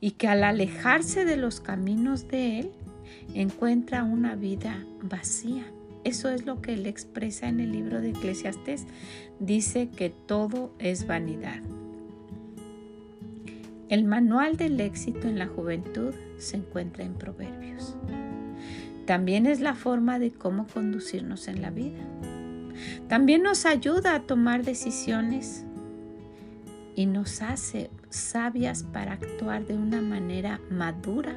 y 0.00 0.12
que 0.12 0.28
al 0.28 0.44
alejarse 0.44 1.24
de 1.24 1.36
los 1.36 1.60
caminos 1.60 2.28
de 2.28 2.60
Él 2.60 2.70
encuentra 3.34 4.04
una 4.04 4.34
vida 4.34 4.84
vacía. 5.02 5.64
Eso 6.04 6.30
es 6.30 6.46
lo 6.46 6.62
que 6.62 6.74
Él 6.74 6.86
expresa 6.86 7.48
en 7.48 7.60
el 7.60 7.72
libro 7.72 8.00
de 8.00 8.10
Eclesiastés. 8.10 8.86
Dice 9.40 9.88
que 9.90 10.10
todo 10.10 10.72
es 10.78 11.06
vanidad. 11.06 11.60
El 13.88 14.04
manual 14.04 14.56
del 14.56 14.80
éxito 14.80 15.28
en 15.28 15.38
la 15.38 15.46
juventud 15.46 16.14
se 16.38 16.56
encuentra 16.58 17.04
en 17.04 17.14
Proverbios. 17.14 17.96
También 19.06 19.46
es 19.46 19.60
la 19.60 19.74
forma 19.74 20.18
de 20.18 20.30
cómo 20.30 20.66
conducirnos 20.66 21.48
en 21.48 21.62
la 21.62 21.70
vida. 21.70 22.06
También 23.08 23.42
nos 23.42 23.64
ayuda 23.64 24.14
a 24.14 24.20
tomar 24.20 24.64
decisiones 24.64 25.64
y 26.98 27.06
nos 27.06 27.42
hace 27.42 27.90
sabias 28.10 28.82
para 28.82 29.12
actuar 29.12 29.64
de 29.64 29.74
una 29.74 30.02
manera 30.02 30.60
madura 30.68 31.36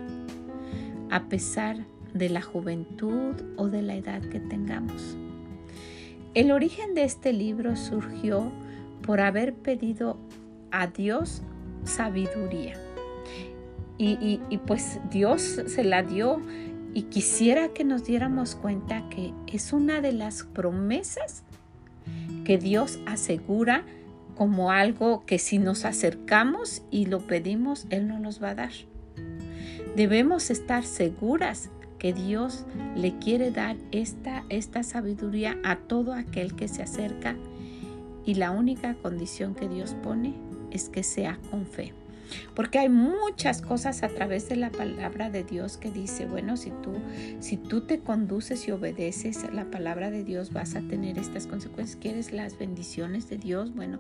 a 1.12 1.30
pesar 1.30 1.86
de 2.16 2.30
la 2.30 2.42
juventud 2.42 3.36
o 3.58 3.68
de 3.68 3.84
la 3.84 3.94
edad 3.94 4.24
que 4.24 4.40
tengamos. 4.40 5.16
El 6.34 6.52
origen 6.52 6.96
de 6.96 7.04
este 7.04 7.32
libro 7.32 7.76
surgió 7.76 8.52
por 9.04 9.22
haber 9.22 9.54
pedido 9.54 10.18
a 10.72 10.88
Dios 10.88 11.44
sabiduría. 11.84 12.74
Y, 14.00 14.40
pues 14.66 15.00
Dios 15.12 15.44
se 15.44 15.84
la 15.84 16.02
dio 16.02 16.42
y 16.96 17.04
quisiera 17.04 17.68
que 17.68 17.84
nos 17.84 18.04
diéramos 18.04 18.56
cuenta 18.56 19.08
que 19.10 19.32
es 19.46 19.74
una 19.74 20.02
de 20.02 20.12
las 20.12 20.42
promesas 20.42 21.44
que 22.46 22.58
Dios 22.58 23.00
asegura 23.06 23.86
como 24.42 24.72
algo 24.72 25.24
que 25.28 25.38
si 25.38 25.60
nos 25.60 25.86
acercamos 25.86 26.82
y 26.90 27.06
lo 27.06 27.20
pedimos, 27.20 27.86
Él 27.92 28.08
no 28.08 28.18
nos 28.18 28.42
va 28.42 28.50
a 28.50 28.56
dar. 28.56 28.72
Debemos 29.96 30.50
estar 30.50 30.84
seguras 30.84 31.70
que 32.00 32.12
Dios 32.12 32.66
le 32.96 33.20
quiere 33.20 33.52
dar 33.52 33.76
esta, 33.92 34.44
esta 34.50 34.82
sabiduría 34.82 35.60
a 35.64 35.76
todo 35.76 36.14
aquel 36.14 36.56
que 36.56 36.68
se 36.68 36.82
acerca 36.82 37.36
y 38.26 38.34
la 38.34 38.50
única 38.50 38.96
condición 38.96 39.54
que 39.54 39.70
Dios 39.70 39.96
pone 40.02 40.34
es 40.72 40.90
que 40.90 41.04
sea 41.04 41.38
con 41.52 41.68
fe. 41.68 41.94
Porque 42.56 42.80
hay 42.80 42.90
muchas 42.90 43.62
cosas 43.62 44.04
a 44.04 44.10
través 44.10 44.50
de 44.50 44.56
la 44.56 44.72
palabra 44.72 45.30
de 45.30 45.44
Dios 45.44 45.78
que 45.78 45.92
dice, 45.92 46.26
bueno, 46.26 46.58
si 46.58 46.72
tú, 46.82 46.94
si 47.40 47.58
tú 47.58 47.82
te 47.82 48.00
conduces 48.00 48.68
y 48.68 48.72
obedeces 48.72 49.52
la 49.54 49.66
palabra 49.66 50.12
de 50.12 50.24
Dios, 50.24 50.54
vas 50.54 50.76
a 50.76 50.82
tener 50.82 51.18
estas 51.18 51.48
consecuencias. 51.48 51.98
¿Quieres 52.02 52.32
las 52.32 52.58
bendiciones 52.58 53.30
de 53.30 53.38
Dios? 53.38 53.74
Bueno, 53.74 54.00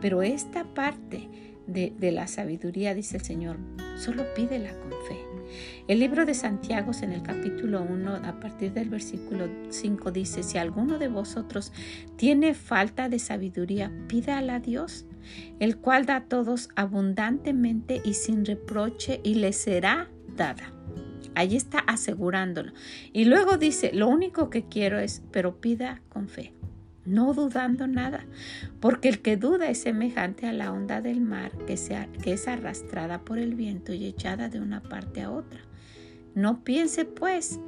pero 0.00 0.22
esta 0.22 0.64
parte 0.64 1.28
de, 1.66 1.92
de 1.98 2.12
la 2.12 2.26
sabiduría, 2.26 2.94
dice 2.94 3.18
el 3.18 3.24
Señor, 3.24 3.56
solo 3.98 4.24
pídela 4.34 4.72
con 4.80 4.90
fe. 5.08 5.18
El 5.88 5.98
libro 5.98 6.24
de 6.24 6.34
Santiago 6.34 6.92
en 7.02 7.12
el 7.12 7.22
capítulo 7.22 7.82
1, 7.82 8.16
a 8.16 8.40
partir 8.40 8.72
del 8.72 8.88
versículo 8.88 9.48
5, 9.68 10.10
dice, 10.12 10.42
si 10.42 10.58
alguno 10.58 10.98
de 10.98 11.08
vosotros 11.08 11.72
tiene 12.16 12.54
falta 12.54 13.08
de 13.08 13.18
sabiduría, 13.18 13.92
pídala 14.08 14.56
a 14.56 14.60
Dios 14.60 15.06
el 15.58 15.76
cual 15.78 16.06
da 16.06 16.16
a 16.16 16.24
todos 16.24 16.68
abundantemente 16.76 18.00
y 18.04 18.14
sin 18.14 18.44
reproche 18.44 19.20
y 19.22 19.34
le 19.34 19.52
será 19.52 20.08
dada. 20.36 20.72
Allí 21.34 21.56
está 21.56 21.78
asegurándolo. 21.78 22.72
Y 23.12 23.24
luego 23.24 23.56
dice, 23.56 23.92
lo 23.92 24.08
único 24.08 24.50
que 24.50 24.64
quiero 24.64 24.98
es, 24.98 25.22
pero 25.30 25.60
pida 25.60 26.02
con 26.08 26.28
fe, 26.28 26.52
no 27.04 27.32
dudando 27.34 27.86
nada, 27.86 28.26
porque 28.80 29.08
el 29.08 29.20
que 29.20 29.36
duda 29.36 29.68
es 29.68 29.80
semejante 29.82 30.46
a 30.46 30.52
la 30.52 30.72
onda 30.72 31.00
del 31.00 31.20
mar 31.20 31.52
que, 31.66 31.78
que 32.22 32.32
es 32.32 32.48
arrastrada 32.48 33.20
por 33.24 33.38
el 33.38 33.54
viento 33.54 33.92
y 33.92 34.06
echada 34.06 34.48
de 34.48 34.60
una 34.60 34.82
parte 34.82 35.22
a 35.22 35.30
otra. 35.30 35.60
No 36.34 36.62
piense 36.62 37.04
pues 37.04 37.60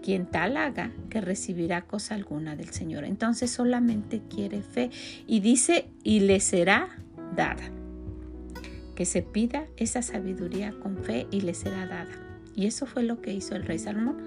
quien 0.00 0.26
tal 0.26 0.56
haga 0.56 0.90
que 1.08 1.20
recibirá 1.20 1.82
cosa 1.82 2.14
alguna 2.14 2.56
del 2.56 2.70
Señor. 2.70 3.04
Entonces 3.04 3.50
solamente 3.50 4.22
quiere 4.28 4.62
fe 4.62 4.90
y 5.26 5.40
dice, 5.40 5.86
y 6.02 6.20
le 6.20 6.40
será 6.40 6.98
dada. 7.34 7.62
Que 8.94 9.04
se 9.04 9.22
pida 9.22 9.66
esa 9.76 10.02
sabiduría 10.02 10.72
con 10.72 10.98
fe 10.98 11.26
y 11.30 11.42
le 11.42 11.54
será 11.54 11.86
dada. 11.86 12.10
Y 12.56 12.66
eso 12.66 12.84
fue 12.84 13.04
lo 13.04 13.22
que 13.22 13.32
hizo 13.32 13.54
el 13.54 13.64
rey 13.64 13.78
Salomón. 13.78 14.18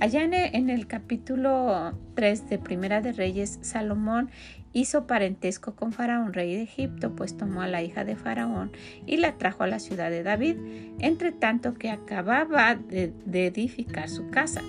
Allá 0.00 0.22
en 0.24 0.70
el, 0.70 0.86
capítulo 0.86 1.96
3 2.14 2.50
de 2.50 2.58
Primera 2.58 3.00
de 3.00 3.12
Reyes, 3.12 3.58
Salomón 3.62 4.30
hizo 4.72 5.06
parentesco 5.06 5.74
con 5.74 5.92
Faraón, 5.92 6.32
rey 6.32 6.54
de 6.54 6.62
Egipto, 6.62 7.14
pues 7.14 7.36
tomó 7.36 7.62
a 7.62 7.68
la 7.68 7.82
hija 7.82 8.04
de 8.04 8.16
Faraón 8.16 8.72
y 9.06 9.16
la 9.16 9.36
trajo 9.38 9.62
a 9.62 9.66
la 9.66 9.78
ciudad 9.78 10.10
de 10.10 10.22
David, 10.22 10.56
entre 10.98 11.32
tanto 11.32 11.74
que 11.74 11.90
acababa 11.90 12.74
de 12.74 13.46
edificar 13.46 14.08
su 14.08 14.30
casa 14.30 14.62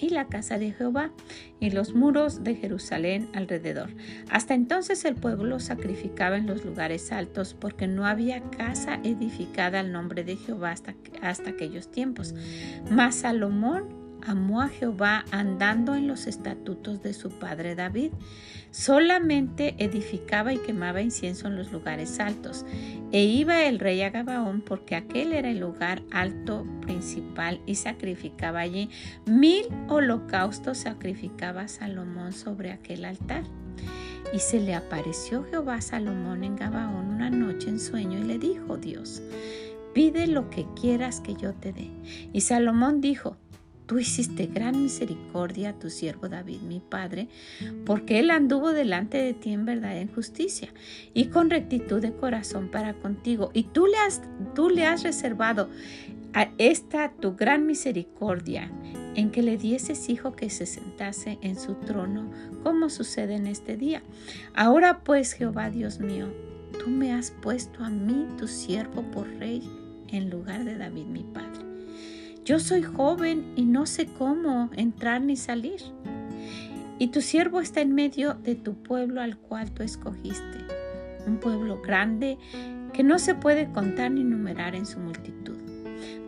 y 0.00 0.08
la 0.10 0.26
casa 0.26 0.58
de 0.58 0.72
Jehová 0.72 1.10
y 1.60 1.70
los 1.70 1.94
muros 1.94 2.42
de 2.44 2.54
Jerusalén 2.54 3.28
alrededor. 3.34 3.90
Hasta 4.30 4.54
entonces 4.54 5.04
el 5.04 5.14
pueblo 5.14 5.60
sacrificaba 5.60 6.36
en 6.36 6.46
los 6.46 6.64
lugares 6.64 7.12
altos 7.12 7.54
porque 7.58 7.86
no 7.86 8.06
había 8.06 8.42
casa 8.42 9.00
edificada 9.04 9.80
al 9.80 9.92
nombre 9.92 10.24
de 10.24 10.36
Jehová 10.36 10.72
hasta, 10.72 10.94
hasta 11.20 11.50
aquellos 11.50 11.90
tiempos. 11.90 12.34
Mas 12.90 13.16
Salomón 13.16 14.01
amó 14.26 14.62
a 14.62 14.68
Jehová 14.68 15.24
andando 15.30 15.94
en 15.94 16.06
los 16.08 16.26
estatutos 16.26 17.02
de 17.02 17.12
su 17.12 17.30
padre 17.30 17.74
David. 17.74 18.12
Solamente 18.70 19.74
edificaba 19.78 20.52
y 20.52 20.58
quemaba 20.58 21.02
incienso 21.02 21.48
en 21.48 21.56
los 21.56 21.72
lugares 21.72 22.18
altos. 22.20 22.64
E 23.12 23.24
iba 23.24 23.64
el 23.64 23.78
rey 23.78 24.00
a 24.02 24.10
Gabaón 24.10 24.62
porque 24.62 24.96
aquel 24.96 25.32
era 25.32 25.50
el 25.50 25.58
lugar 25.58 26.02
alto 26.10 26.66
principal 26.80 27.60
y 27.66 27.74
sacrificaba 27.74 28.60
allí. 28.60 28.88
Mil 29.26 29.66
holocaustos 29.88 30.78
sacrificaba 30.78 31.68
Salomón 31.68 32.32
sobre 32.32 32.72
aquel 32.72 33.04
altar. 33.04 33.44
Y 34.32 34.38
se 34.38 34.60
le 34.60 34.74
apareció 34.74 35.44
Jehová 35.44 35.74
a 35.74 35.80
Salomón 35.82 36.42
en 36.44 36.56
Gabaón 36.56 37.10
una 37.10 37.28
noche 37.28 37.68
en 37.68 37.78
sueño 37.78 38.18
y 38.18 38.22
le 38.22 38.38
dijo 38.38 38.78
Dios, 38.78 39.22
pide 39.92 40.26
lo 40.26 40.48
que 40.48 40.66
quieras 40.80 41.20
que 41.20 41.34
yo 41.34 41.52
te 41.52 41.72
dé. 41.72 41.90
Y 42.32 42.40
Salomón 42.40 43.00
dijo, 43.00 43.36
Tú 43.86 43.98
hiciste 43.98 44.46
gran 44.46 44.80
misericordia 44.80 45.70
a 45.70 45.78
tu 45.78 45.90
siervo 45.90 46.28
David, 46.28 46.60
mi 46.60 46.80
padre, 46.80 47.28
porque 47.84 48.20
él 48.20 48.30
anduvo 48.30 48.72
delante 48.72 49.18
de 49.18 49.34
ti 49.34 49.52
en 49.52 49.64
verdad 49.64 49.96
y 49.96 49.98
en 49.98 50.14
justicia 50.14 50.68
y 51.14 51.26
con 51.26 51.50
rectitud 51.50 52.00
de 52.00 52.12
corazón 52.12 52.68
para 52.68 52.94
contigo. 52.94 53.50
Y 53.54 53.64
tú 53.64 53.86
le 53.86 53.96
has, 53.98 54.22
tú 54.54 54.70
le 54.70 54.86
has 54.86 55.02
reservado 55.02 55.68
a 56.32 56.48
esta 56.58 57.12
tu 57.12 57.34
gran 57.34 57.66
misericordia 57.66 58.70
en 59.14 59.30
que 59.30 59.42
le 59.42 59.58
dieses 59.58 60.08
hijo 60.08 60.32
que 60.32 60.48
se 60.48 60.64
sentase 60.64 61.38
en 61.42 61.58
su 61.58 61.74
trono, 61.74 62.30
como 62.62 62.88
sucede 62.88 63.34
en 63.34 63.46
este 63.46 63.76
día. 63.76 64.02
Ahora 64.54 65.00
pues, 65.00 65.32
Jehová 65.32 65.70
Dios 65.70 66.00
mío, 66.00 66.28
tú 66.78 66.88
me 66.88 67.12
has 67.12 67.32
puesto 67.32 67.84
a 67.84 67.90
mí, 67.90 68.26
tu 68.38 68.46
siervo, 68.46 69.02
por 69.10 69.28
rey, 69.38 69.62
en 70.08 70.30
lugar 70.30 70.64
de 70.64 70.78
David, 70.78 71.06
mi 71.06 71.24
padre 71.24 71.71
yo 72.44 72.58
soy 72.58 72.82
joven 72.82 73.52
y 73.56 73.64
no 73.64 73.86
sé 73.86 74.06
cómo 74.06 74.70
entrar 74.76 75.20
ni 75.20 75.36
salir. 75.36 75.80
Y 76.98 77.08
tu 77.08 77.20
siervo 77.20 77.60
está 77.60 77.80
en 77.80 77.94
medio 77.94 78.34
de 78.34 78.54
tu 78.54 78.74
pueblo 78.74 79.20
al 79.20 79.36
cual 79.36 79.70
tú 79.72 79.82
escogiste, 79.82 80.58
un 81.26 81.38
pueblo 81.38 81.80
grande 81.80 82.38
que 82.92 83.02
no 83.02 83.18
se 83.18 83.34
puede 83.34 83.70
contar 83.72 84.10
ni 84.10 84.24
numerar 84.24 84.74
en 84.74 84.86
su 84.86 84.98
multitud. 84.98 85.56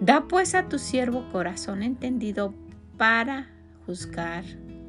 Da 0.00 0.26
pues 0.28 0.54
a 0.54 0.68
tu 0.68 0.78
siervo 0.78 1.28
corazón 1.30 1.82
entendido 1.82 2.54
para 2.96 3.48
juzgar 3.86 4.44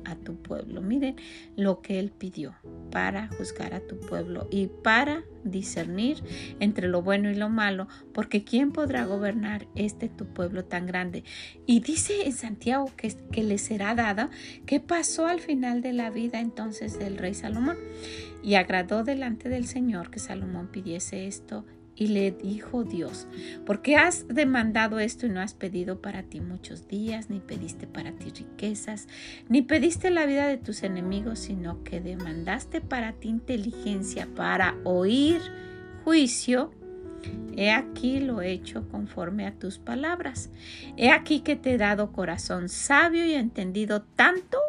a 0.05 0.15
tu 0.15 0.35
pueblo. 0.35 0.81
Miren 0.81 1.15
lo 1.55 1.81
que 1.81 1.99
él 1.99 2.11
pidió 2.11 2.55
para 2.95 3.27
juzgar 3.27 3.73
a 3.73 3.81
tu 3.81 3.99
pueblo 3.99 4.47
y 4.49 4.67
para 4.67 5.25
discernir 5.43 6.23
entre 6.61 6.87
lo 6.87 7.01
bueno 7.01 7.29
y 7.29 7.35
lo 7.35 7.49
malo, 7.49 7.89
porque 8.13 8.45
¿quién 8.45 8.71
podrá 8.71 9.03
gobernar 9.03 9.67
este 9.75 10.07
tu 10.07 10.27
pueblo 10.27 10.63
tan 10.63 10.85
grande? 10.85 11.25
Y 11.65 11.81
dice 11.81 12.25
en 12.25 12.31
Santiago 12.31 12.89
que, 12.95 13.43
le 13.43 13.57
será 13.57 13.95
dada, 13.95 14.29
¿qué 14.65 14.79
pasó 14.79 15.27
al 15.27 15.41
final 15.41 15.81
de 15.81 15.91
la 15.91 16.09
vida 16.09 16.39
entonces 16.39 16.97
del 16.97 17.17
rey 17.17 17.33
Salomón? 17.33 17.75
Y 18.41 18.55
agradó 18.55 19.03
delante 19.03 19.49
del 19.49 19.67
Señor 19.67 20.09
que 20.09 20.19
Salomón 20.19 20.69
pidiese 20.69 21.27
esto 21.27 21.65
y 21.95 22.07
le 22.07 22.31
dijo 22.31 22.83
Dios, 22.83 23.27
¿por 23.65 23.81
qué 23.81 23.95
has 23.95 24.27
demandado 24.27 24.99
esto 24.99 25.25
y 25.25 25.29
no 25.29 25.41
has 25.41 25.53
pedido 25.53 26.01
para 26.01 26.23
ti 26.23 26.41
muchos 26.41 26.87
días, 26.87 27.29
ni 27.29 27.39
pediste 27.39 27.87
para 27.87 28.11
ti 28.11 28.31
riquezas, 28.31 29.07
ni 29.47 29.61
pediste 29.61 30.09
la 30.09 30.25
vida 30.25 30.47
de 30.47 30.57
tus 30.57 30.83
enemigos, 30.83 31.39
sino 31.39 31.83
que 31.83 32.01
demandaste 32.01 32.81
para 32.81 33.13
ti 33.13 33.29
inteligencia 33.29 34.27
para 34.35 34.75
oír 34.83 35.41
juicio? 36.03 36.71
He 37.57 37.71
aquí 37.71 38.19
lo 38.19 38.41
hecho 38.41 38.87
conforme 38.89 39.47
a 39.47 39.53
tus 39.53 39.79
palabras. 39.79 40.49
He 40.97 41.09
aquí 41.09 41.39
que 41.39 41.55
te 41.55 41.73
he 41.73 41.77
dado 41.77 42.11
corazón 42.11 42.69
sabio 42.69 43.25
y 43.25 43.33
entendido 43.33 44.03
tanto 44.03 44.59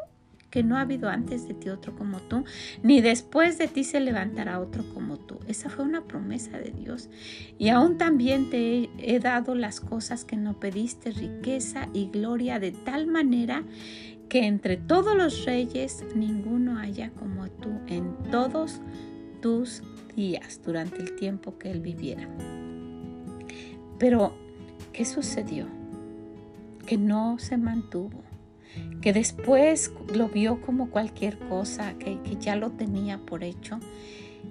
que 0.57 0.63
no 0.63 0.79
ha 0.79 0.81
habido 0.81 1.11
antes 1.11 1.47
de 1.47 1.53
ti 1.53 1.69
otro 1.69 1.95
como 1.95 2.19
tú, 2.19 2.45
ni 2.83 3.03
después 3.03 3.59
de 3.59 3.69
ti 3.69 3.85
se 3.85 4.01
levantará 4.01 4.59
otro 4.59 4.89
como 4.95 5.19
tú. 5.19 5.39
Esa 5.47 5.69
fue 5.69 5.85
una 5.85 6.05
promesa 6.05 6.57
de 6.57 6.71
Dios. 6.71 7.11
Y 7.59 7.69
aún 7.69 7.99
también 7.99 8.49
te 8.49 8.89
he, 8.97 9.19
dado 9.21 9.55
las 9.55 9.81
cosas 9.83 10.25
que 10.25 10.39
no 10.39 10.59
pediste, 10.59 11.11
riqueza 11.11 11.91
y 11.93 12.07
gloria, 12.07 12.59
de 12.59 12.73
tal 12.73 13.07
manera 13.07 13.65
que 14.31 14.47
entre 14.47 14.79
todos 14.79 15.15
los 15.15 15.45
reyes 15.45 16.03
ninguno 16.15 16.79
haya 16.79 17.11
como 17.11 17.49
tú 17.49 17.69
en 17.87 18.17
todos 18.31 18.81
tus 19.43 19.83
días 20.17 20.63
durante 20.65 21.03
el 21.03 21.17
tiempo 21.17 21.59
que 21.59 21.71
él 21.71 21.81
viviera. 21.81 22.27
Pero, 23.99 24.35
¿qué 24.95 25.05
sucedió? 25.05 25.67
Que 26.87 26.97
no 26.97 27.39
se 27.39 27.59
mantuvo 27.59 28.26
que 29.01 29.13
después 29.13 29.93
lo 30.13 30.29
vio 30.29 30.61
como 30.61 30.91
cualquier 30.91 31.39
cosa, 31.39 31.95
que, 31.99 32.19
ya 32.41 32.57
lo 32.57 32.73
tenía 32.73 33.19
por 33.19 33.45
hecho. 33.45 33.79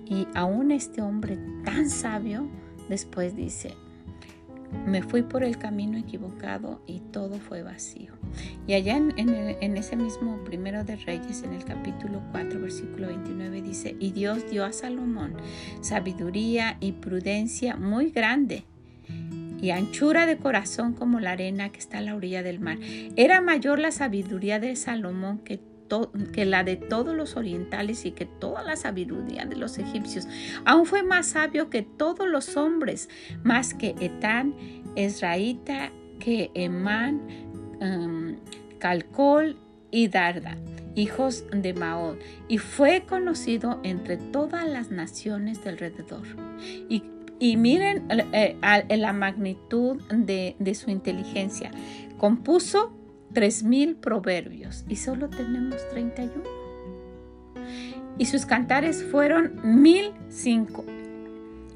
Y 0.05 0.27
aún 0.33 0.71
este 0.71 1.01
hombre 1.01 1.37
tan 1.63 1.89
sabio 1.89 2.47
después 2.87 3.35
dice, 3.35 3.73
me 4.85 5.01
fui 5.01 5.23
por 5.23 5.43
el 5.43 5.57
camino 5.57 5.97
equivocado 5.97 6.81
y 6.85 6.99
todo 6.99 7.39
fue 7.39 7.63
vacío. 7.63 8.13
Y 8.67 8.73
allá 8.73 8.97
en, 8.97 9.13
en, 9.17 9.77
ese 9.77 9.95
mismo 9.95 10.43
primero 10.43 10.83
de 10.83 10.95
Reyes, 10.95 11.43
en 11.43 11.53
el 11.53 11.65
capítulo 11.65 12.21
4, 12.31 12.59
versículo 12.59 13.07
29, 13.07 13.61
dice, 13.61 13.95
y 13.99 14.11
Dios 14.11 14.49
dio 14.49 14.65
a 14.65 14.71
Salomón 14.71 15.35
sabiduría 15.81 16.77
y 16.79 16.93
prudencia 16.93 17.75
muy 17.75 18.11
grande 18.11 18.63
y 19.65 19.71
anchura 19.71 20.27
de 20.27 20.37
corazón 20.37 20.93
como 20.93 21.19
la 21.19 21.31
arena 21.31 21.71
que 21.71 21.79
está 21.79 21.97
a 21.97 22.01
la 22.01 22.15
orilla 22.15 22.43
del 22.43 22.59
mar. 22.59 22.77
Era 23.15 23.41
mayor 23.41 23.79
la 23.79 23.89
sabiduría 23.89 24.59
de 24.59 24.75
Salomón 24.75 25.39
que, 25.39 25.59
la 26.45 26.63
de 26.63 26.75
todos 26.75 27.15
los 27.15 27.35
orientales 27.35 28.05
y 28.05 28.11
que 28.11 28.27
toda 28.27 28.61
la 28.61 28.75
sabiduría 28.75 29.45
de 29.45 29.55
los 29.55 29.79
egipcios. 29.79 30.27
Aún 30.65 30.85
fue 30.85 31.01
más 31.01 31.29
sabio 31.29 31.71
que 31.71 31.81
todos 31.81 32.27
los 32.27 32.57
hombres, 32.57 33.09
más 33.43 33.73
que 33.73 33.95
Etán, 33.99 34.53
Esraíta, 34.95 35.91
que 36.19 36.51
Emán, 36.53 37.21
um, 37.81 38.35
Calcol 38.77 39.57
y 39.89 40.09
Darda 40.09 40.57
hijos 40.95 41.43
de 41.51 41.73
Maod, 41.73 42.15
y 42.47 42.57
fue 42.57 43.03
conocido 43.05 43.81
entre 43.83 44.15
todas 44.15 44.65
las 44.65 44.91
naciones 44.91 45.61
del 45.61 45.73
alrededor. 45.73 46.23
Y 46.87 47.03
y 47.39 47.57
miren 47.57 48.05
eh, 48.09 48.57
eh, 48.61 48.97
la 48.97 49.13
magnitud 49.13 50.01
de, 50.09 50.55
de 50.59 50.75
su 50.75 50.89
inteligencia. 50.89 51.71
Compuso 52.17 52.93
3.000 53.33 53.95
proverbios 53.95 54.85
y 54.87 54.95
solo 54.95 55.29
tenemos 55.29 55.87
31. 55.89 56.43
Y 58.17 58.25
sus 58.25 58.45
cantares 58.45 59.03
fueron 59.03 59.61
1.005. 59.63 60.85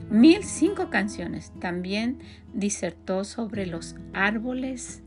1.005 0.09 0.89
canciones. 0.89 1.51
También 1.59 2.19
disertó 2.53 3.23
sobre 3.25 3.67
los 3.67 3.95
árboles 4.13 5.03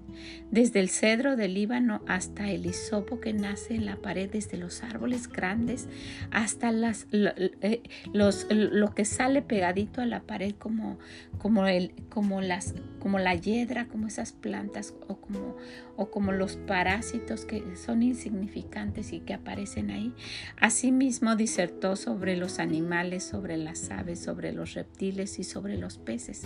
desde 0.50 0.80
el 0.80 0.88
cedro 0.88 1.36
del 1.36 1.54
Líbano 1.54 2.02
hasta 2.06 2.50
el 2.50 2.66
hisopo 2.66 3.20
que 3.20 3.32
nace 3.32 3.74
en 3.74 3.86
la 3.86 3.96
pared, 3.96 4.30
desde 4.30 4.56
los 4.58 4.82
árboles 4.82 5.28
grandes 5.28 5.88
hasta 6.30 6.72
las, 6.72 7.06
lo, 7.10 7.30
eh, 7.36 7.82
los, 8.12 8.46
lo 8.50 8.94
que 8.94 9.04
sale 9.04 9.42
pegadito 9.42 10.00
a 10.00 10.06
la 10.06 10.20
pared 10.20 10.54
como, 10.58 10.98
como, 11.38 11.66
el, 11.66 11.92
como, 12.08 12.40
las, 12.40 12.74
como 13.00 13.18
la 13.18 13.34
hiedra, 13.34 13.88
como 13.88 14.06
esas 14.06 14.32
plantas 14.32 14.94
o 15.08 15.16
como, 15.16 15.56
o 15.96 16.10
como 16.10 16.32
los 16.32 16.56
parásitos 16.56 17.44
que 17.44 17.76
son 17.76 18.02
insignificantes 18.02 19.12
y 19.12 19.20
que 19.20 19.34
aparecen 19.34 19.90
ahí. 19.90 20.14
Asimismo 20.60 21.36
disertó 21.36 21.96
sobre 21.96 22.36
los 22.36 22.58
animales, 22.58 23.24
sobre 23.24 23.56
las 23.56 23.90
aves, 23.90 24.20
sobre 24.20 24.52
los 24.52 24.74
reptiles 24.74 25.38
y 25.38 25.44
sobre 25.44 25.76
los 25.78 25.98
peces. 25.98 26.42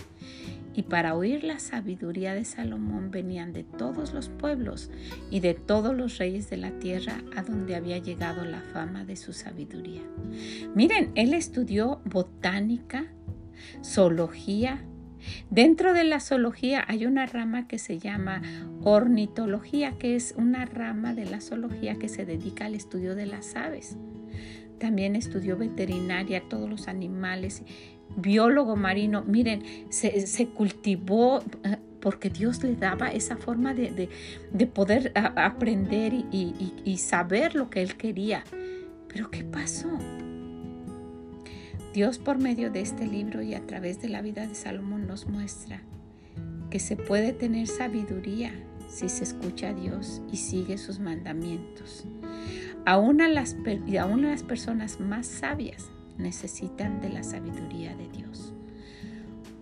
Y 0.73 0.83
para 0.83 1.15
oír 1.15 1.43
la 1.43 1.59
sabiduría 1.59 2.35
de 2.35 2.45
Salomón 2.45 3.09
venían 3.09 3.51
de 3.51 3.63
todos 3.77 4.13
los 4.13 4.29
pueblos 4.29 4.89
y 5.29 5.39
de 5.39 5.53
todos 5.53 5.95
los 5.95 6.17
reyes 6.17 6.49
de 6.49 6.57
la 6.57 6.71
tierra 6.71 7.23
a 7.35 7.43
donde 7.43 7.75
había 7.75 7.97
llegado 7.97 8.45
la 8.45 8.61
fama 8.61 9.05
de 9.05 9.15
su 9.15 9.33
sabiduría. 9.33 10.01
Miren, 10.75 11.11
él 11.15 11.33
estudió 11.33 12.01
botánica, 12.05 13.05
zoología. 13.83 14.83
Dentro 15.49 15.93
de 15.93 16.03
la 16.03 16.19
zoología 16.19 16.83
hay 16.87 17.05
una 17.05 17.25
rama 17.25 17.67
que 17.67 17.79
se 17.79 17.99
llama 17.99 18.41
ornitología, 18.83 19.97
que 19.97 20.15
es 20.15 20.33
una 20.37 20.65
rama 20.65 21.13
de 21.13 21.25
la 21.25 21.41
zoología 21.41 21.95
que 21.95 22.07
se 22.07 22.25
dedica 22.25 22.65
al 22.65 22.75
estudio 22.75 23.15
de 23.15 23.25
las 23.25 23.55
aves. 23.55 23.97
También 24.79 25.15
estudió 25.15 25.57
veterinaria, 25.57 26.43
todos 26.47 26.69
los 26.69 26.87
animales, 26.87 27.63
biólogo 28.15 28.75
marino. 28.75 29.23
Miren, 29.23 29.63
se, 29.89 30.47
cultivó 30.49 31.39
eh, 31.63 31.77
porque 32.07 32.29
Dios 32.29 32.63
le 32.63 32.73
daba 32.77 33.09
esa 33.09 33.35
forma 33.35 33.73
de, 33.73 34.07
poder 34.73 35.11
aprender 35.13 36.13
y 36.13 36.97
saber 36.99 37.53
lo 37.53 37.69
que 37.69 37.81
él 37.81 37.97
quería. 37.97 38.45
Pero 39.09 39.29
¿qué 39.29 39.43
pasó? 39.43 39.89
Dios 41.93 42.17
por 42.17 42.37
medio 42.37 42.71
de 42.71 42.79
este 42.79 43.05
libro 43.05 43.41
y 43.41 43.55
a 43.55 43.67
través 43.67 44.01
de 44.01 44.07
la 44.07 44.21
vida 44.21 44.47
de 44.47 44.55
Salomón 44.55 45.05
nos 45.05 45.27
muestra 45.27 45.81
que 46.69 46.79
se 46.79 46.95
puede 46.95 47.33
tener 47.33 47.67
sabiduría 47.67 48.53
si 48.87 49.09
se 49.09 49.25
escucha 49.25 49.71
a 49.71 49.73
Dios 49.73 50.21
y 50.31 50.37
sigue 50.37 50.77
sus 50.77 51.01
mandamientos. 51.01 52.05
Aún 52.85 53.19
a 53.19 53.27
las, 53.27 53.57
y 53.85 53.97
aún 53.97 54.21
las 54.21 54.43
personas 54.43 55.01
más 55.01 55.27
sabias 55.27 55.89
necesitan 56.17 57.01
de 57.01 57.09
la 57.09 57.23
sabiduría 57.23 57.97
de 57.97 58.07
Dios. 58.07 58.53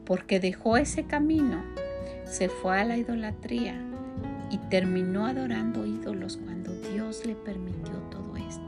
Porque 0.05 0.39
dejó 0.39 0.77
ese 0.77 1.05
camino, 1.05 1.63
se 2.25 2.49
fue 2.49 2.79
a 2.79 2.85
la 2.85 2.97
idolatría 2.97 3.75
y 4.51 4.57
terminó 4.69 5.25
adorando 5.25 5.85
ídolos 5.85 6.38
cuando 6.38 6.73
Dios 6.91 7.25
le 7.25 7.35
permitió 7.35 7.93
todo 8.11 8.35
esto. 8.38 8.61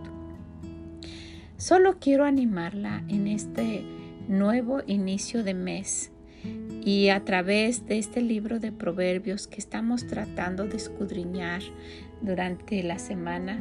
Solo 1.58 1.98
quiero 2.00 2.26
animarla 2.26 3.04
en 3.08 3.28
este 3.28 3.84
nuevo 4.28 4.82
inicio 4.86 5.44
de 5.44 5.54
mes 5.54 6.12
y 6.84 7.10
a 7.10 7.26
través 7.26 7.86
de 7.88 7.98
este 7.98 8.22
libro 8.22 8.60
de 8.60 8.72
proverbios 8.72 9.48
que 9.48 9.58
estamos 9.58 10.08
tratando 10.08 10.66
de 10.66 10.78
escudriñar 10.78 11.62
durante 12.22 12.82
la 12.84 13.00
semana, 13.00 13.60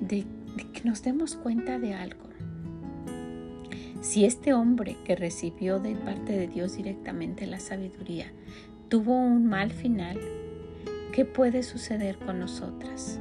de, 0.00 0.24
que 0.72 0.84
nos 0.84 1.02
demos 1.02 1.36
cuenta 1.36 1.78
de 1.78 1.94
algo. 1.94 2.24
Si 4.00 4.24
este 4.24 4.54
hombre 4.54 4.96
que 5.04 5.16
recibió 5.16 5.80
de 5.80 5.94
parte 5.96 6.32
de 6.32 6.46
Dios 6.46 6.76
directamente 6.76 7.46
la 7.46 7.58
sabiduría 7.58 8.32
tuvo 8.88 9.16
un 9.16 9.46
mal 9.46 9.70
final, 9.72 10.18
¿qué 11.12 11.24
puede 11.24 11.62
suceder 11.62 12.18
con 12.18 12.38
nosotras? 12.38 13.20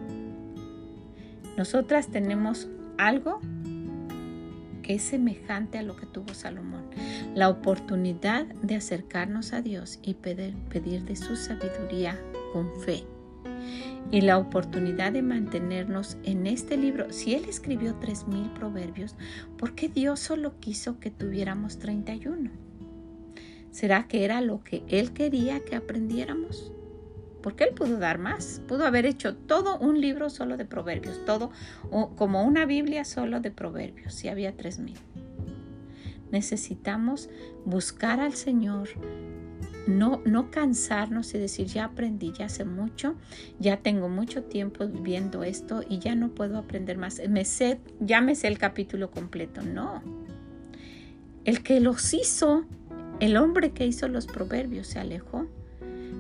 Nosotras 1.57 2.07
tenemos 2.07 2.67
algo 2.97 3.39
que 4.81 4.95
es 4.95 5.01
semejante 5.01 5.79
a 5.79 5.83
lo 5.83 5.95
que 5.95 6.05
tuvo 6.05 6.33
Salomón. 6.33 6.83
La 7.33 7.49
oportunidad 7.49 8.45
de 8.45 8.75
acercarnos 8.75 9.53
a 9.53 9.61
Dios 9.61 9.99
y 10.03 10.13
pedir, 10.13 10.53
de 11.03 11.15
su 11.15 11.35
sabiduría 11.35 12.19
con 12.53 12.69
fe. 12.81 13.03
Y 14.11 14.21
la 14.21 14.37
oportunidad 14.37 15.13
de 15.13 15.23
mantenernos 15.23 16.17
en 16.23 16.45
este 16.45 16.77
libro. 16.77 17.11
Si 17.11 17.33
Él 17.33 17.45
escribió 17.45 17.99
3.000 17.99 18.53
proverbios, 18.53 19.15
¿por 19.57 19.73
qué 19.73 19.89
Dios 19.89 20.19
solo 20.19 20.59
quiso 20.59 20.99
que 20.99 21.09
tuviéramos 21.09 21.79
31? 21.79 22.64
¿Será 23.75 24.07
que 24.07 24.23
era 24.23 24.39
lo 24.39 24.63
que 24.63 24.83
Él 24.87 25.11
quería 25.11 25.59
que 25.59 25.75
aprendiéramos? 25.75 26.71
porque 27.45 27.63
él 27.65 27.75
pudo 27.75 27.99
dar 27.99 28.17
más, 28.17 28.59
pudo 28.67 28.87
haber 28.87 29.05
hecho 29.05 29.35
todo 29.35 29.77
un 29.77 30.01
libro 30.01 30.31
solo 30.31 30.57
de 30.57 30.65
proverbios, 30.65 31.23
todo 31.25 31.51
como 32.15 32.43
una 32.43 32.65
Biblia 32.65 33.05
solo 33.05 33.39
de 33.39 33.51
proverbios, 33.51 34.15
si 34.15 34.29
había 34.29 34.57
tres 34.57 34.79
mil. 34.79 34.97
Necesitamos 36.31 37.29
buscar 37.63 38.19
al 38.19 38.33
Señor, 38.33 38.89
no, 39.85 40.23
no 40.25 40.49
cansarnos 40.49 41.35
y 41.35 41.37
decir, 41.37 41.67
ya 41.67 41.85
aprendí, 41.85 42.33
ya 42.33 42.45
hace 42.45 42.65
mucho, 42.65 43.13
ya 43.59 43.77
tengo 43.77 44.09
mucho 44.09 44.41
tiempo 44.45 44.87
viviendo 44.87 45.43
esto 45.43 45.83
y 45.87 45.99
ya 45.99 46.15
no 46.15 46.29
puedo 46.29 46.57
aprender 46.57 46.97
más. 46.97 47.21
Me 47.29 47.45
sé, 47.45 47.79
ya 47.99 48.21
me 48.21 48.33
sé 48.33 48.47
el 48.47 48.57
capítulo 48.57 49.11
completo. 49.11 49.61
No. 49.61 50.01
El 51.43 51.61
que 51.61 51.79
los 51.79 52.11
hizo, 52.15 52.65
el 53.19 53.37
hombre 53.37 53.71
que 53.71 53.85
hizo 53.87 54.07
los 54.07 54.25
proverbios, 54.27 54.87
se 54.87 54.99
alejó 54.99 55.47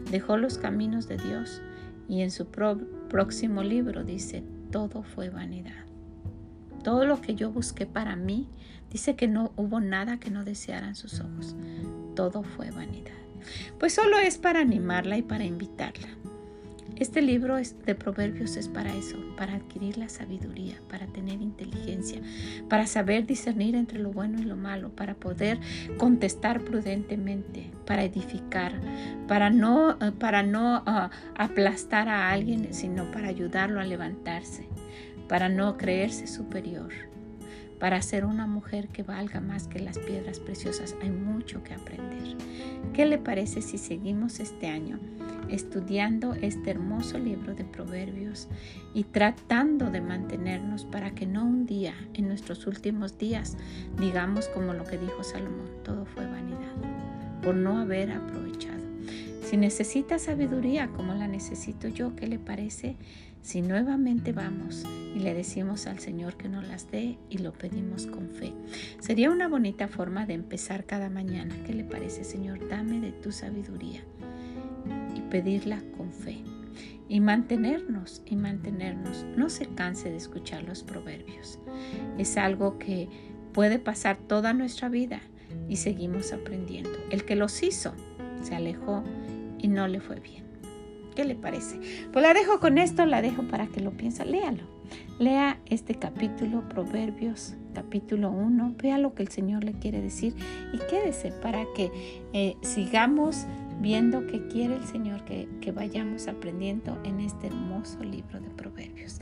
dejó 0.09 0.37
los 0.37 0.57
caminos 0.57 1.07
de 1.07 1.17
Dios 1.17 1.61
y 2.07 2.21
en 2.21 2.31
su 2.31 2.47
próximo 2.47 3.63
libro 3.63 4.03
dice, 4.03 4.43
todo 4.71 5.03
fue 5.03 5.29
vanidad. 5.29 5.85
Todo 6.83 7.05
lo 7.05 7.21
que 7.21 7.35
yo 7.35 7.51
busqué 7.51 7.85
para 7.85 8.15
mí, 8.15 8.47
dice 8.91 9.15
que 9.15 9.27
no 9.27 9.51
hubo 9.55 9.79
nada 9.79 10.19
que 10.19 10.29
no 10.29 10.43
desearan 10.43 10.95
sus 10.95 11.19
ojos. 11.19 11.55
todo 12.15 12.43
fue 12.43 12.71
vanidad. 12.71 13.11
Pues 13.79 13.93
solo 13.93 14.17
es 14.17 14.37
para 14.37 14.61
animarla 14.61 15.17
y 15.17 15.21
para 15.21 15.43
invitarla. 15.43 16.07
Este 16.97 17.21
libro 17.21 17.57
de 17.57 17.95
proverbios 17.95 18.55
es 18.55 18.69
para 18.69 18.95
eso, 18.95 19.17
para 19.35 19.55
adquirir 19.55 19.97
la 19.97 20.07
sabiduría, 20.07 20.75
para 20.89 21.07
tener 21.07 21.41
inteligencia, 21.41 22.21
para 22.69 22.87
saber 22.87 23.25
discernir 23.25 23.75
entre 23.75 23.99
lo 23.99 24.11
bueno 24.11 24.39
y 24.39 24.45
lo 24.45 24.55
malo, 24.55 24.91
para 24.91 25.13
poder 25.13 25.59
contestar 25.97 26.61
prudentemente, 26.61 27.69
para 27.85 28.05
edificar, 28.05 28.79
para 29.27 29.49
no, 29.49 29.97
eh, 29.99 30.13
para 30.17 30.41
no 30.41 30.83
ah, 30.85 31.09
aplastar 31.35 32.07
a 32.07 32.31
alguien, 32.31 32.73
sino 32.73 33.11
para 33.11 33.27
ayudarlo 33.27 33.81
a 33.81 33.83
levantarse, 33.83 34.65
para 35.27 35.49
no 35.49 35.75
creerse 35.75 36.27
superior. 36.27 36.93
Para 37.79 38.01
ser 38.01 38.25
una 38.25 38.47
mujer 38.47 38.87
que 38.87 39.03
valga 39.03 39.41
más 39.41 39.67
que 39.67 39.79
las 39.79 39.99
piedras 39.99 40.39
preciosas 40.39 40.95
hay 41.01 41.09
mucho 41.09 41.63
que 41.63 41.73
aprender. 41.73 42.37
¿Qué 42.93 43.05
le 43.05 43.17
parece 43.17 43.61
si 43.61 43.77
seguimos 43.77 44.39
este 44.39 44.67
año 44.67 44.99
estudiando 45.49 46.33
este 46.33 46.71
hermoso 46.71 47.17
libro 47.17 47.53
de 47.53 47.65
proverbios 47.65 48.47
y 48.93 49.03
tratando 49.03 49.91
de 49.91 50.01
mantenernos 50.01 50.85
para 50.85 51.11
que 51.11 51.25
no 51.25 51.45
un 51.45 51.65
día, 51.65 51.93
en 52.13 52.27
nuestros 52.27 52.65
últimos 52.67 53.17
días, 53.17 53.57
digamos 53.99 54.47
como 54.47 54.73
lo 54.73 54.83
que 54.85 54.97
dijo 54.97 55.23
Salomón, 55.23 55.69
todo 55.83 56.05
fue 56.05 56.25
vanidad, 56.25 56.73
por 57.41 57.55
no 57.55 57.77
haber 57.77 58.11
aprovechado. 58.11 58.83
Si 59.43 59.57
necesita 59.57 60.17
sabiduría 60.17 60.87
como 60.87 61.13
la 61.13 61.27
necesito 61.27 61.87
yo, 61.87 62.15
¿qué 62.15 62.27
le 62.27 62.39
parece? 62.39 62.95
Si 63.45 63.61
nuevamente 63.61 64.31
vamos 64.31 64.83
y 65.15 65.19
le 65.19 65.35
decimos 65.35 65.85
al 65.85 65.99
Señor 65.99 66.35
que 66.35 66.49
nos 66.49 66.67
las 66.67 66.89
dé 66.89 67.19
y 67.29 67.37
lo 67.37 67.53
pedimos 67.53 68.07
con 68.07 68.31
fe. 68.31 68.53
Sería 68.99 69.29
una 69.29 69.47
bonita 69.47 69.87
forma 69.87 70.25
de 70.25 70.33
empezar 70.33 70.85
cada 70.85 71.11
mañana. 71.11 71.55
¿Qué 71.63 71.75
le 71.75 71.83
parece, 71.83 72.23
Señor? 72.23 72.67
Dame 72.67 72.99
de 73.01 73.11
tu 73.11 73.31
sabiduría 73.31 74.01
y 75.15 75.21
pedirla 75.29 75.79
con 75.95 76.11
fe. 76.11 76.39
Y 77.07 77.19
mantenernos 77.19 78.23
y 78.25 78.35
mantenernos. 78.35 79.27
No 79.37 79.49
se 79.49 79.67
canse 79.67 80.09
de 80.09 80.17
escuchar 80.17 80.63
los 80.63 80.81
proverbios. 80.81 81.59
Es 82.17 82.37
algo 82.37 82.79
que 82.79 83.09
puede 83.53 83.77
pasar 83.77 84.17
toda 84.17 84.53
nuestra 84.53 84.89
vida 84.89 85.21
y 85.69 85.75
seguimos 85.75 86.33
aprendiendo. 86.33 86.97
El 87.11 87.25
que 87.25 87.35
los 87.35 87.61
hizo 87.61 87.93
se 88.41 88.55
alejó 88.55 89.03
y 89.59 89.67
no 89.67 89.87
le 89.87 89.99
fue 89.99 90.19
bien. 90.19 90.44
¿Qué 91.15 91.23
le 91.23 91.35
parece? 91.35 91.79
Pues 92.11 92.23
la 92.23 92.33
dejo 92.33 92.59
con 92.59 92.77
esto, 92.77 93.05
la 93.05 93.21
dejo 93.21 93.43
para 93.43 93.67
que 93.67 93.79
lo 93.81 93.91
piense. 93.91 94.25
Léalo. 94.25 94.63
Lea 95.17 95.59
este 95.67 95.95
capítulo, 95.95 96.67
Proverbios, 96.69 97.55
capítulo 97.73 98.31
1. 98.31 98.75
Vea 98.81 98.97
lo 98.97 99.13
que 99.15 99.23
el 99.23 99.29
Señor 99.29 99.63
le 99.63 99.73
quiere 99.73 100.01
decir 100.01 100.35
y 100.73 100.77
quédese 100.89 101.31
para 101.31 101.65
que 101.75 101.91
eh, 102.33 102.55
sigamos 102.61 103.45
viendo 103.79 104.27
qué 104.27 104.47
quiere 104.47 104.75
el 104.75 104.85
Señor 104.85 105.23
que, 105.25 105.47
que 105.61 105.71
vayamos 105.71 106.27
aprendiendo 106.27 106.99
en 107.03 107.19
este 107.19 107.47
hermoso 107.47 108.03
libro 108.03 108.39
de 108.39 108.49
Proverbios. 108.49 109.19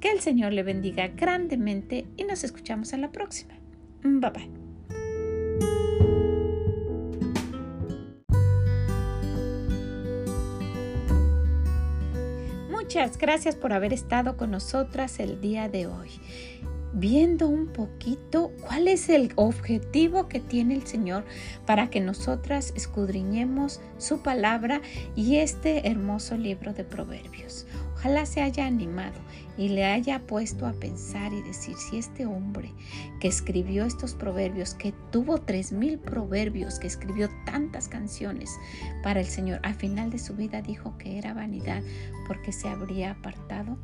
Que 0.00 0.10
el 0.10 0.20
Señor 0.20 0.52
le 0.52 0.62
bendiga 0.62 1.08
grandemente 1.08 2.06
y 2.16 2.24
nos 2.24 2.44
escuchamos 2.44 2.92
en 2.92 3.00
la 3.00 3.12
próxima. 3.12 3.54
Bye 4.02 4.30
bye. 4.30 5.85
Muchas 12.96 13.18
gracias 13.18 13.56
por 13.56 13.74
haber 13.74 13.92
estado 13.92 14.38
con 14.38 14.52
nosotras 14.52 15.20
el 15.20 15.38
día 15.38 15.68
de 15.68 15.86
hoy, 15.86 16.08
viendo 16.94 17.46
un 17.46 17.66
poquito 17.66 18.52
cuál 18.62 18.88
es 18.88 19.10
el 19.10 19.34
objetivo 19.36 20.28
que 20.28 20.40
tiene 20.40 20.72
el 20.76 20.86
Señor 20.86 21.26
para 21.66 21.90
que 21.90 22.00
nosotras 22.00 22.72
escudriñemos 22.74 23.82
su 23.98 24.22
palabra 24.22 24.80
y 25.14 25.36
este 25.36 25.90
hermoso 25.90 26.38
libro 26.38 26.72
de 26.72 26.84
Proverbios. 26.84 27.66
Ojalá 27.96 28.24
se 28.24 28.40
haya 28.40 28.64
animado 28.64 29.20
y 29.56 29.68
le 29.68 29.84
haya 29.84 30.26
puesto 30.26 30.66
a 30.66 30.72
pensar 30.72 31.32
y 31.32 31.42
decir 31.42 31.76
si 31.76 31.98
este 31.98 32.26
hombre 32.26 32.72
que 33.20 33.28
escribió 33.28 33.84
estos 33.84 34.14
proverbios, 34.14 34.74
que 34.74 34.92
tuvo 35.10 35.38
tres 35.38 35.72
mil 35.72 35.98
proverbios, 35.98 36.78
que 36.78 36.86
escribió 36.86 37.28
tantas 37.44 37.88
canciones 37.88 38.50
para 39.02 39.20
el 39.20 39.26
Señor, 39.26 39.60
al 39.62 39.74
final 39.74 40.10
de 40.10 40.18
su 40.18 40.34
vida 40.34 40.62
dijo 40.62 40.96
que 40.98 41.18
era 41.18 41.34
vanidad 41.34 41.82
porque 42.26 42.52
se 42.52 42.68
habría 42.68 43.12
apartado, 43.12 43.78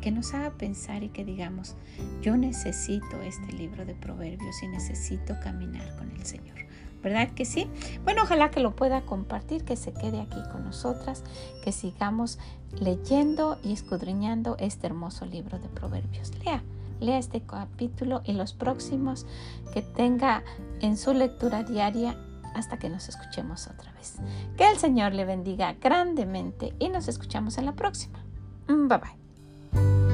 que 0.00 0.10
nos 0.10 0.32
haga 0.32 0.56
pensar 0.56 1.02
y 1.02 1.10
que 1.10 1.24
digamos, 1.24 1.76
yo 2.22 2.36
necesito 2.36 3.20
este 3.22 3.52
libro 3.52 3.84
de 3.84 3.94
proverbios 3.94 4.62
y 4.62 4.68
necesito 4.68 5.34
caminar 5.42 5.96
con 5.96 6.10
el 6.10 6.24
Señor. 6.24 6.69
¿Verdad 7.02 7.30
que 7.30 7.44
sí? 7.44 7.68
Bueno, 8.04 8.22
ojalá 8.22 8.50
que 8.50 8.60
lo 8.60 8.76
pueda 8.76 9.02
compartir, 9.02 9.64
que 9.64 9.76
se 9.76 9.92
quede 9.92 10.20
aquí 10.20 10.40
con 10.52 10.64
nosotras, 10.64 11.24
que 11.64 11.72
sigamos 11.72 12.38
leyendo 12.78 13.58
y 13.62 13.72
escudriñando 13.72 14.56
este 14.58 14.86
hermoso 14.86 15.26
libro 15.26 15.58
de 15.58 15.68
Proverbios. 15.68 16.32
Lea, 16.44 16.62
lea 17.00 17.18
este 17.18 17.40
capítulo 17.40 18.22
y 18.24 18.32
los 18.32 18.52
próximos 18.52 19.26
que 19.72 19.82
tenga 19.82 20.44
en 20.80 20.96
su 20.96 21.12
lectura 21.12 21.62
diaria 21.62 22.16
hasta 22.54 22.78
que 22.78 22.88
nos 22.88 23.08
escuchemos 23.08 23.66
otra 23.68 23.92
vez. 23.92 24.16
Que 24.56 24.68
el 24.68 24.76
Señor 24.76 25.14
le 25.14 25.24
bendiga 25.24 25.74
grandemente 25.80 26.74
y 26.78 26.88
nos 26.88 27.08
escuchamos 27.08 27.58
en 27.58 27.66
la 27.66 27.72
próxima. 27.72 28.24
Bye 28.66 28.98
bye. 28.98 30.09